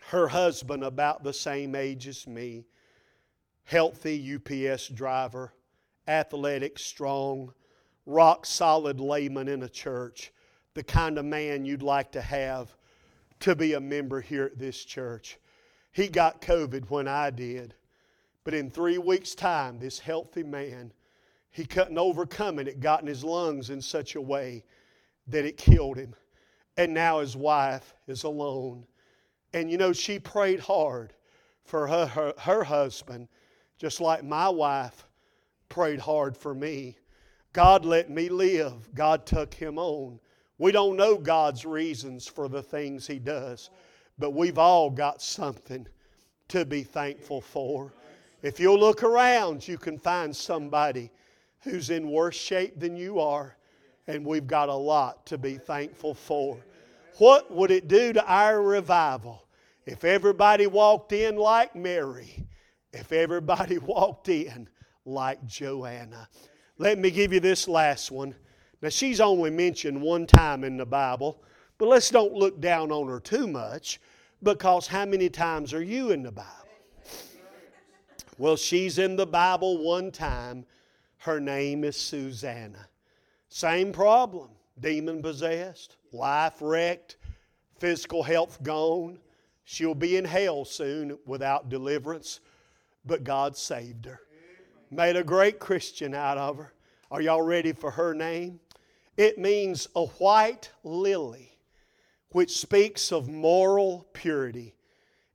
Her 0.07 0.29
husband, 0.29 0.85
about 0.85 1.23
the 1.23 1.33
same 1.33 1.75
age 1.75 2.09
as 2.09 2.27
me, 2.27 2.65
healthy 3.65 4.37
UPS 4.37 4.89
driver, 4.89 5.53
athletic, 6.07 6.79
strong, 6.79 7.53
rock 8.07 8.47
solid 8.47 9.01
layman 9.01 9.49
in 9.49 9.63
a 9.63 9.69
church, 9.69 10.33
the 10.79 10.85
kind 10.85 11.19
of 11.19 11.25
man 11.25 11.65
you'd 11.65 11.83
like 11.83 12.13
to 12.13 12.23
have 12.23 12.77
to 13.41 13.57
be 13.57 13.73
a 13.73 13.81
member 13.81 14.21
here 14.21 14.45
at 14.45 14.61
this 14.61 14.85
church. 14.85 15.37
He 15.91 16.07
got 16.07 16.41
COVID 16.41 16.89
when 16.89 17.09
I 17.09 17.31
did. 17.31 17.75
But 18.45 18.55
in 18.55 18.71
three 18.71 18.97
weeks' 18.97 19.35
time, 19.35 19.81
this 19.81 19.99
healthy 19.99 20.45
man, 20.45 20.93
he 21.51 21.65
couldn't 21.65 21.99
overcome 21.99 22.61
it. 22.61 22.69
It 22.69 22.79
got 22.79 23.01
in 23.01 23.09
his 23.09 23.25
lungs 23.25 23.71
in 23.71 23.83
such 23.83 24.15
a 24.15 24.21
way 24.21 24.63
that 25.27 25.45
it 25.45 25.57
killed 25.57 25.97
him. 25.97 26.15
And 26.77 26.95
now 26.95 27.19
his 27.19 27.35
wife 27.35 27.93
is 28.07 28.23
alone. 28.23 28.87
And 29.53 29.69
you 29.73 29.79
know, 29.79 29.93
she 29.93 30.21
prayed 30.21 30.61
hard 30.61 31.13
for 31.65 31.89
her, 31.89 32.07
her, 32.07 32.35
her 32.39 32.63
husband, 32.63 33.27
just 33.79 34.01
like 34.01 34.23
my 34.23 34.49
wife 34.49 35.09
prayed 35.69 35.99
hard 35.99 36.37
for 36.37 36.55
me. 36.55 36.99
God 37.53 37.85
let 37.85 38.11
me 38.11 38.29
live. 38.29 38.95
God 38.95 39.27
took 39.27 39.53
him 39.53 39.77
on. 39.77 40.21
We 40.59 40.73
don't 40.73 40.97
know 40.97 41.17
God's 41.17 41.65
reasons 41.65 42.27
for 42.27 42.49
the 42.49 42.63
things 42.63 43.07
he 43.07 43.19
does, 43.19 43.71
but 44.19 44.31
we've 44.33 44.59
all 44.59 44.91
got 44.91 45.23
something 45.23 45.87
to 46.49 46.65
be 46.65 46.83
thankful 46.83 47.41
for. 47.41 47.93
If 48.43 48.59
you'll 48.59 48.79
look 48.79 49.03
around, 49.03 49.67
you 49.67 49.79
can 49.79 49.99
find 49.99 50.35
somebody 50.35 51.11
who's 51.61 51.91
in 51.91 52.11
worse 52.11 52.37
shape 52.37 52.79
than 52.79 52.97
you 52.97 53.21
are, 53.21 53.57
and 54.07 54.25
we've 54.25 54.47
got 54.47 54.69
a 54.69 54.75
lot 54.75 55.27
to 55.27 55.39
be 55.39 55.59
thankful 55.59 56.15
for. 56.15 56.59
What 57.19 57.53
would 57.53 57.71
it 57.71 57.89
do 57.89 58.13
to 58.13 58.25
our 58.25 58.63
revival 58.63 59.45
if 59.87 60.05
everybody 60.05 60.67
walked 60.67 61.13
in 61.13 61.37
like 61.37 61.75
Mary, 61.75 62.47
if 62.93 63.13
everybody 63.13 63.79
walked 63.79 64.29
in 64.29 64.69
like 65.05 65.45
Joanna? 65.47 66.29
Let 66.79 66.99
me 66.99 67.11
give 67.11 67.33
you 67.33 67.41
this 67.41 67.67
last 67.67 68.11
one. 68.11 68.35
Now, 68.81 68.89
she's 68.89 69.21
only 69.21 69.51
mentioned 69.51 70.01
one 70.01 70.27
time 70.27 70.65
in 70.65 70.77
the 70.77 70.87
Bible, 70.87 71.43
but 71.79 71.89
let's 71.89 72.11
don't 72.11 72.33
look 72.33 72.61
down 72.61 72.93
on 72.93 73.09
her 73.09 73.21
too 73.21 73.47
much 73.47 74.01
because 74.43 74.87
how 74.87 75.05
many 75.05 75.29
times 75.29 75.75
are 75.75 75.83
you 75.83 76.11
in 76.11 76.23
the 76.23 76.33
Bible? 76.33 76.51
Well, 78.39 78.57
she's 78.57 78.99
in 78.99 79.17
the 79.17 79.27
Bible 79.27 79.85
one 79.85 80.13
time. 80.13 80.65
Her 81.19 81.41
name 81.41 81.83
is 81.83 81.97
Susanna. 81.97 82.89
Same 83.49 83.93
problem 83.93 84.51
demon 84.81 85.21
possessed, 85.21 85.97
life 86.13 86.59
wrecked, 86.61 87.17
physical 87.81 88.23
health 88.23 88.63
gone. 88.63 89.19
She'll 89.65 89.95
be 89.95 90.17
in 90.17 90.25
hell 90.25 90.65
soon 90.65 91.19
without 91.27 91.69
deliverance, 91.69 92.39
but 93.05 93.25
God 93.25 93.57
saved 93.57 94.07
her 94.07 94.21
made 94.91 95.17
a 95.17 95.25
great 95.25 95.59
Christian 95.59 96.15
out 96.15 96.39
of 96.39 96.57
her. 96.57 96.73
Are 97.11 97.21
y'all 97.21 97.43
ready 97.43 97.73
for 97.73 97.91
her 97.91 98.15
name? 98.15 98.61
It 99.19 99.37
means 99.37 99.89
a 99.97 100.07
white 100.07 100.71
lily, 100.85 101.59
which 102.31 102.57
speaks 102.57 103.11
of 103.11 103.29
moral 103.29 104.07
purity. 104.13 104.77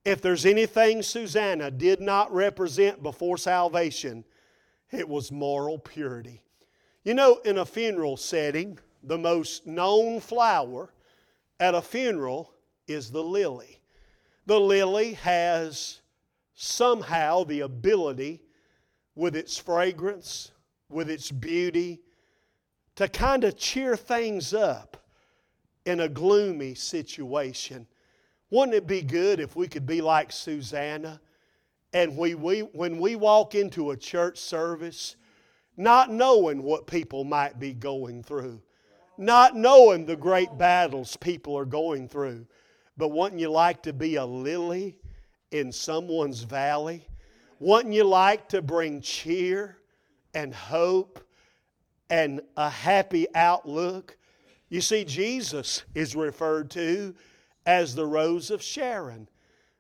If 0.06 0.22
there's 0.22 0.46
anything 0.46 1.02
Susanna 1.02 1.70
did 1.70 2.00
not 2.00 2.34
represent 2.34 3.04
before 3.04 3.38
salvation, 3.38 4.24
it 4.90 5.10
was 5.10 5.34
moral 5.34 5.80
purity. 5.80 6.42
You 7.04 7.14
know, 7.14 7.42
in 7.44 7.58
a 7.58 7.66
funeral 7.66 8.16
setting, 8.16 8.80
the 9.04 9.18
most 9.18 9.68
known 9.68 10.22
flower 10.22 10.94
at 11.60 11.76
a 11.76 11.82
funeral 11.82 12.54
is 12.88 13.12
the 13.12 13.24
lily. 13.24 13.82
The 14.46 14.62
lily 14.62 15.16
has 15.16 16.00
somehow 16.54 17.44
the 17.44 17.60
ability 17.60 18.44
with 19.14 19.36
its 19.36 19.58
fragrance, 19.58 20.52
with 20.88 21.10
its 21.10 21.32
beauty, 21.32 22.00
to 22.96 23.08
kind 23.08 23.44
of 23.44 23.58
cheer 23.58 23.96
things 23.96 24.54
up 24.54 24.98
in 25.86 26.00
a 26.00 26.10
gloomy 26.10 26.76
situation. 26.76 27.88
Wouldn't 28.50 28.76
it 28.76 28.88
be 28.88 29.02
good 29.02 29.40
if 29.40 29.56
we 29.56 29.68
could 29.68 29.86
be 29.86 30.02
like 30.02 30.32
Susanna? 30.32 31.20
And 31.92 32.18
we, 32.18 32.36
we, 32.36 32.60
when 32.60 33.00
we 33.00 33.16
walk 33.16 33.56
into 33.56 33.92
a 33.92 33.98
church 33.98 34.38
service, 34.38 35.16
not 35.76 36.12
knowing 36.12 36.64
what 36.64 36.88
people 36.88 37.24
might 37.24 37.60
be 37.60 37.74
going 37.74 38.24
through, 38.24 38.62
not 39.18 39.56
knowing 39.56 40.06
the 40.06 40.16
great 40.16 40.58
battles 40.58 41.18
people 41.18 41.58
are 41.58 41.66
going 41.66 42.08
through, 42.08 42.46
but 42.98 43.10
wouldn't 43.10 43.42
you 43.42 43.50
like 43.50 43.82
to 43.84 43.94
be 43.94 44.16
a 44.16 44.26
lily 44.26 44.96
in 45.52 45.72
someone's 45.72 46.44
valley? 46.44 47.08
Wouldn't 47.60 47.94
you 47.94 48.04
like 48.04 48.50
to 48.50 48.62
bring 48.62 49.02
cheer 49.02 49.78
and 50.34 50.54
hope 50.54 51.20
and 52.14 52.42
a 52.58 52.70
happy 52.70 53.26
outlook? 53.34 54.16
You 54.70 54.82
see, 54.82 55.04
Jesus 55.04 55.82
is 55.96 56.16
referred 56.16 56.70
to 56.72 57.16
as 57.66 57.96
the 57.96 58.06
rose 58.06 58.52
of 58.52 58.62
Sharon, 58.62 59.28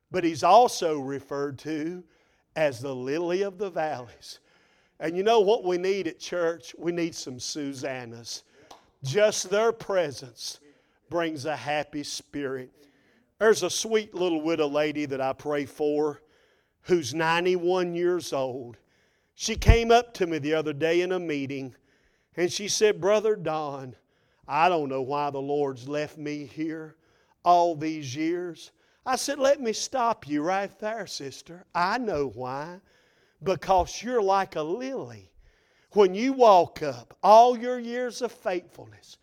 but 0.09 0.23
he's 0.23 0.41
also 0.41 0.97
referred 0.99 1.59
to 1.59 2.03
as 2.55 2.79
the 2.79 2.95
lily 2.95 3.43
of 3.43 3.59
the 3.59 3.69
valleys. 3.69 4.39
And 4.99 5.15
you 5.15 5.21
know 5.21 5.41
what 5.41 5.63
we 5.63 5.77
need 5.77 6.07
at 6.07 6.17
church? 6.17 6.73
We 6.79 6.91
need 6.91 7.13
some 7.13 7.38
Susannas. 7.38 8.41
Just 9.03 9.51
their 9.51 9.71
presence 9.71 10.59
brings 11.11 11.45
a 11.45 11.55
happy 11.55 12.01
spirit. 12.01 12.71
There's 13.38 13.61
a 13.61 13.69
sweet 13.69 14.15
little 14.15 14.41
widow 14.41 14.69
lady 14.69 15.05
that 15.05 15.21
I 15.21 15.34
pray 15.34 15.65
for 15.65 16.23
who's 16.81 17.13
91 17.13 17.93
years 17.93 18.34
old. 18.34 18.77
She 19.36 19.55
came 19.55 19.91
up 19.91 20.15
to 20.15 20.25
me 20.25 20.39
the 20.39 20.55
other 20.55 20.73
day 20.73 21.01
in 21.01 21.11
a 21.11 21.19
meeting 21.19 21.75
and 22.36 22.51
she 22.51 22.67
said, 22.67 23.01
Brother 23.01 23.36
Don, 23.36 23.95
I 24.47 24.69
don't 24.69 24.89
know 24.89 25.01
why 25.01 25.29
the 25.29 25.41
Lord's 25.41 25.88
left 25.88 26.17
me 26.17 26.45
here 26.45 26.95
all 27.43 27.75
these 27.75 28.15
years. 28.15 28.71
I 29.05 29.15
said, 29.15 29.39
Let 29.39 29.61
me 29.61 29.73
stop 29.73 30.27
you 30.27 30.41
right 30.41 30.77
there, 30.79 31.07
sister. 31.07 31.65
I 31.75 31.97
know 31.97 32.31
why. 32.34 32.79
Because 33.43 34.01
you're 34.01 34.21
like 34.21 34.55
a 34.55 34.61
lily. 34.61 35.29
When 35.91 36.15
you 36.15 36.34
walk 36.34 36.81
up, 36.81 37.15
all 37.21 37.57
your 37.57 37.77
years 37.77 38.21
of 38.21 38.31
faithfulness, 38.31 39.17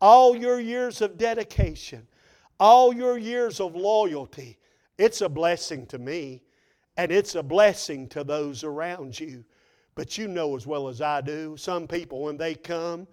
all 0.00 0.34
your 0.34 0.58
years 0.58 1.00
of 1.00 1.18
dedication, 1.18 2.06
all 2.58 2.92
your 2.92 3.18
years 3.18 3.60
of 3.60 3.76
loyalty, 3.76 4.58
it's 4.98 5.20
a 5.20 5.28
blessing 5.28 5.86
to 5.86 5.98
me 5.98 6.42
and 6.96 7.12
it's 7.12 7.34
a 7.34 7.42
blessing 7.42 8.08
to 8.08 8.24
those 8.24 8.64
around 8.64 9.18
you. 9.20 9.44
But 9.96 10.18
you 10.18 10.28
know 10.28 10.54
as 10.54 10.66
well 10.66 10.88
as 10.88 11.00
I 11.00 11.22
do, 11.22 11.56
some 11.56 11.88
people, 11.88 12.22
when 12.22 12.36
they 12.36 12.54
come, 12.54 13.08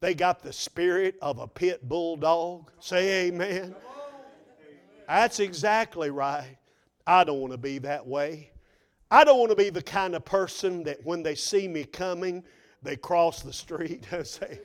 they 0.00 0.14
got 0.14 0.42
the 0.42 0.52
spirit 0.52 1.16
of 1.20 1.38
a 1.38 1.48
pit 1.48 1.88
bulldog. 1.88 2.70
Say 2.78 3.26
amen. 3.26 3.74
That's 5.08 5.40
exactly 5.40 6.10
right. 6.10 6.58
I 7.06 7.24
don't 7.24 7.40
want 7.40 7.52
to 7.52 7.58
be 7.58 7.78
that 7.78 8.06
way. 8.06 8.50
I 9.10 9.24
don't 9.24 9.38
want 9.38 9.50
to 9.50 9.56
be 9.56 9.70
the 9.70 9.82
kind 9.82 10.14
of 10.14 10.24
person 10.24 10.84
that 10.84 11.04
when 11.04 11.22
they 11.22 11.34
see 11.34 11.66
me 11.68 11.84
coming, 11.84 12.44
they 12.82 12.96
cross 12.96 13.40
the 13.42 13.52
street 13.52 14.06
and 14.12 14.26
say, 14.26 14.60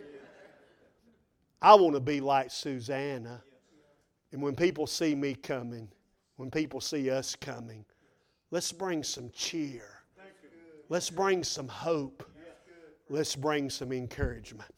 I 1.62 1.76
want 1.76 1.94
to 1.94 2.02
be 2.02 2.20
like 2.20 2.52
Susanna. 2.52 3.42
And 4.34 4.42
when 4.42 4.56
people 4.56 4.88
see 4.88 5.16
me 5.16 5.36
coming, 5.36 5.88
when 6.36 6.52
people 6.52 6.82
see 6.82 7.10
us 7.12 7.36
coming, 7.36 7.86
let's 8.50 8.72
bring 8.72 9.04
some 9.04 9.30
cheer. 9.34 10.01
Let's 10.92 11.10
bring 11.10 11.42
some 11.46 11.70
hope. 11.70 12.22
Let's 13.10 13.34
bring 13.34 13.70
some 13.70 13.94
encouragement. 13.94 14.70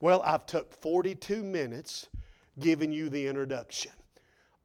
Well, 0.00 0.22
I've 0.24 0.46
took 0.46 0.72
42 0.72 1.42
minutes 1.42 2.08
giving 2.58 2.90
you 2.90 3.10
the 3.10 3.26
introduction. 3.26 3.92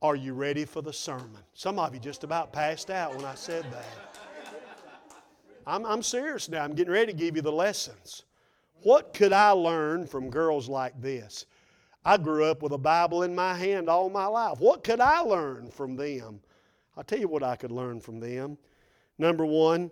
Are 0.02 0.16
you 0.16 0.34
ready 0.34 0.64
for 0.64 0.82
the 0.82 0.94
sermon? 0.94 1.42
Some 1.54 1.78
of 1.78 1.94
you 1.94 2.00
just 2.00 2.24
about 2.24 2.54
passed 2.54 2.90
out 2.90 3.14
when 3.18 3.26
I 3.26 3.36
said 3.36 3.66
that. 3.74 4.18
I'm, 5.68 5.86
I'm 5.86 6.02
serious 6.02 6.48
now. 6.48 6.64
I'm 6.64 6.74
getting 6.74 6.94
ready 6.94 7.12
to 7.12 7.18
give 7.18 7.36
you 7.36 7.42
the 7.42 7.52
lessons. 7.52 8.24
What 8.84 9.14
could 9.14 9.34
I 9.34 9.50
learn 9.50 10.08
from 10.08 10.30
girls 10.30 10.70
like 10.70 11.02
this? 11.02 11.48
I 12.06 12.16
grew 12.16 12.46
up 12.46 12.64
with 12.64 12.72
a 12.72 12.78
Bible 12.78 13.24
in 13.24 13.36
my 13.36 13.56
hand 13.56 13.90
all 13.90 14.10
my 14.10 14.28
life. 14.28 14.58
What 14.62 14.86
could 14.86 15.02
I 15.02 15.20
learn 15.20 15.70
from 15.70 15.98
them? 15.98 16.40
I'll 16.96 17.04
tell 17.04 17.20
you 17.20 17.28
what 17.28 17.44
I 17.44 17.58
could 17.58 17.74
learn 17.74 18.00
from 18.00 18.22
them. 18.22 18.58
Number 19.18 19.46
one, 19.46 19.92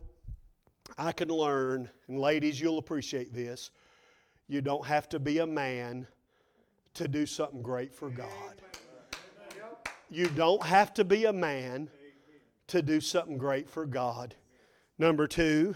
I 0.98 1.12
can 1.12 1.30
learn, 1.30 1.90
and 2.08 2.20
ladies, 2.20 2.60
you'll 2.60 2.78
appreciate 2.78 3.34
this. 3.34 3.72
You 4.48 4.62
don't 4.62 4.86
have 4.86 5.08
to 5.10 5.20
be 5.20 5.40
a 5.40 5.48
man 5.48 6.08
to 6.96 7.08
do 7.08 7.26
something 7.26 7.62
great 7.62 7.94
for 7.94 8.10
God. 8.10 8.62
You 10.10 10.28
don't 10.28 10.64
have 10.64 10.94
to 10.96 11.06
be 11.06 11.26
a 11.26 11.34
man 11.34 11.90
to 12.68 12.82
do 12.82 13.00
something 13.00 13.38
great 13.38 13.70
for 13.70 13.86
God. 13.86 14.36
Number 14.98 15.26
two, 15.26 15.76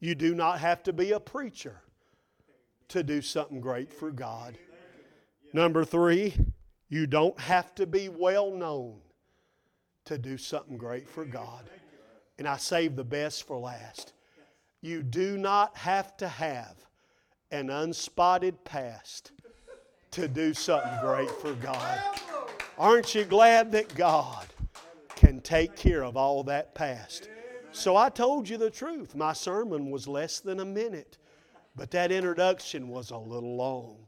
you 0.00 0.14
do 0.14 0.34
not 0.34 0.58
have 0.58 0.82
to 0.84 0.92
be 0.92 1.12
a 1.12 1.20
preacher 1.20 1.80
to 2.88 3.02
do 3.02 3.22
something 3.22 3.60
great 3.60 3.92
for 3.92 4.10
God. 4.10 4.58
Number 5.52 5.84
three, 5.84 6.34
you 6.88 7.06
don't 7.06 7.38
have 7.38 7.74
to 7.76 7.86
be 7.86 8.08
well 8.08 8.50
known 8.50 8.98
to 10.06 10.18
do 10.18 10.36
something 10.36 10.76
great 10.76 11.08
for 11.08 11.24
God. 11.24 11.70
And 12.38 12.48
I 12.48 12.56
save 12.56 12.96
the 12.96 13.04
best 13.04 13.46
for 13.46 13.58
last. 13.58 14.12
You 14.82 15.02
do 15.02 15.36
not 15.36 15.76
have 15.76 16.16
to 16.18 16.28
have 16.28 16.76
an 17.50 17.68
unspotted 17.68 18.64
past 18.64 19.32
to 20.12 20.26
do 20.26 20.54
something 20.54 20.98
great 21.02 21.30
for 21.30 21.52
God. 21.54 22.00
Aren't 22.78 23.14
you 23.14 23.24
glad 23.24 23.72
that 23.72 23.94
God 23.94 24.46
can 25.16 25.40
take 25.40 25.76
care 25.76 26.02
of 26.02 26.16
all 26.16 26.42
that 26.44 26.74
past? 26.74 27.28
So 27.72 27.96
I 27.96 28.08
told 28.08 28.48
you 28.48 28.56
the 28.56 28.70
truth. 28.70 29.14
My 29.14 29.32
sermon 29.32 29.90
was 29.90 30.08
less 30.08 30.40
than 30.40 30.60
a 30.60 30.64
minute, 30.64 31.18
but 31.76 31.90
that 31.90 32.10
introduction 32.10 32.88
was 32.88 33.10
a 33.10 33.18
little 33.18 33.56
long. 33.56 33.98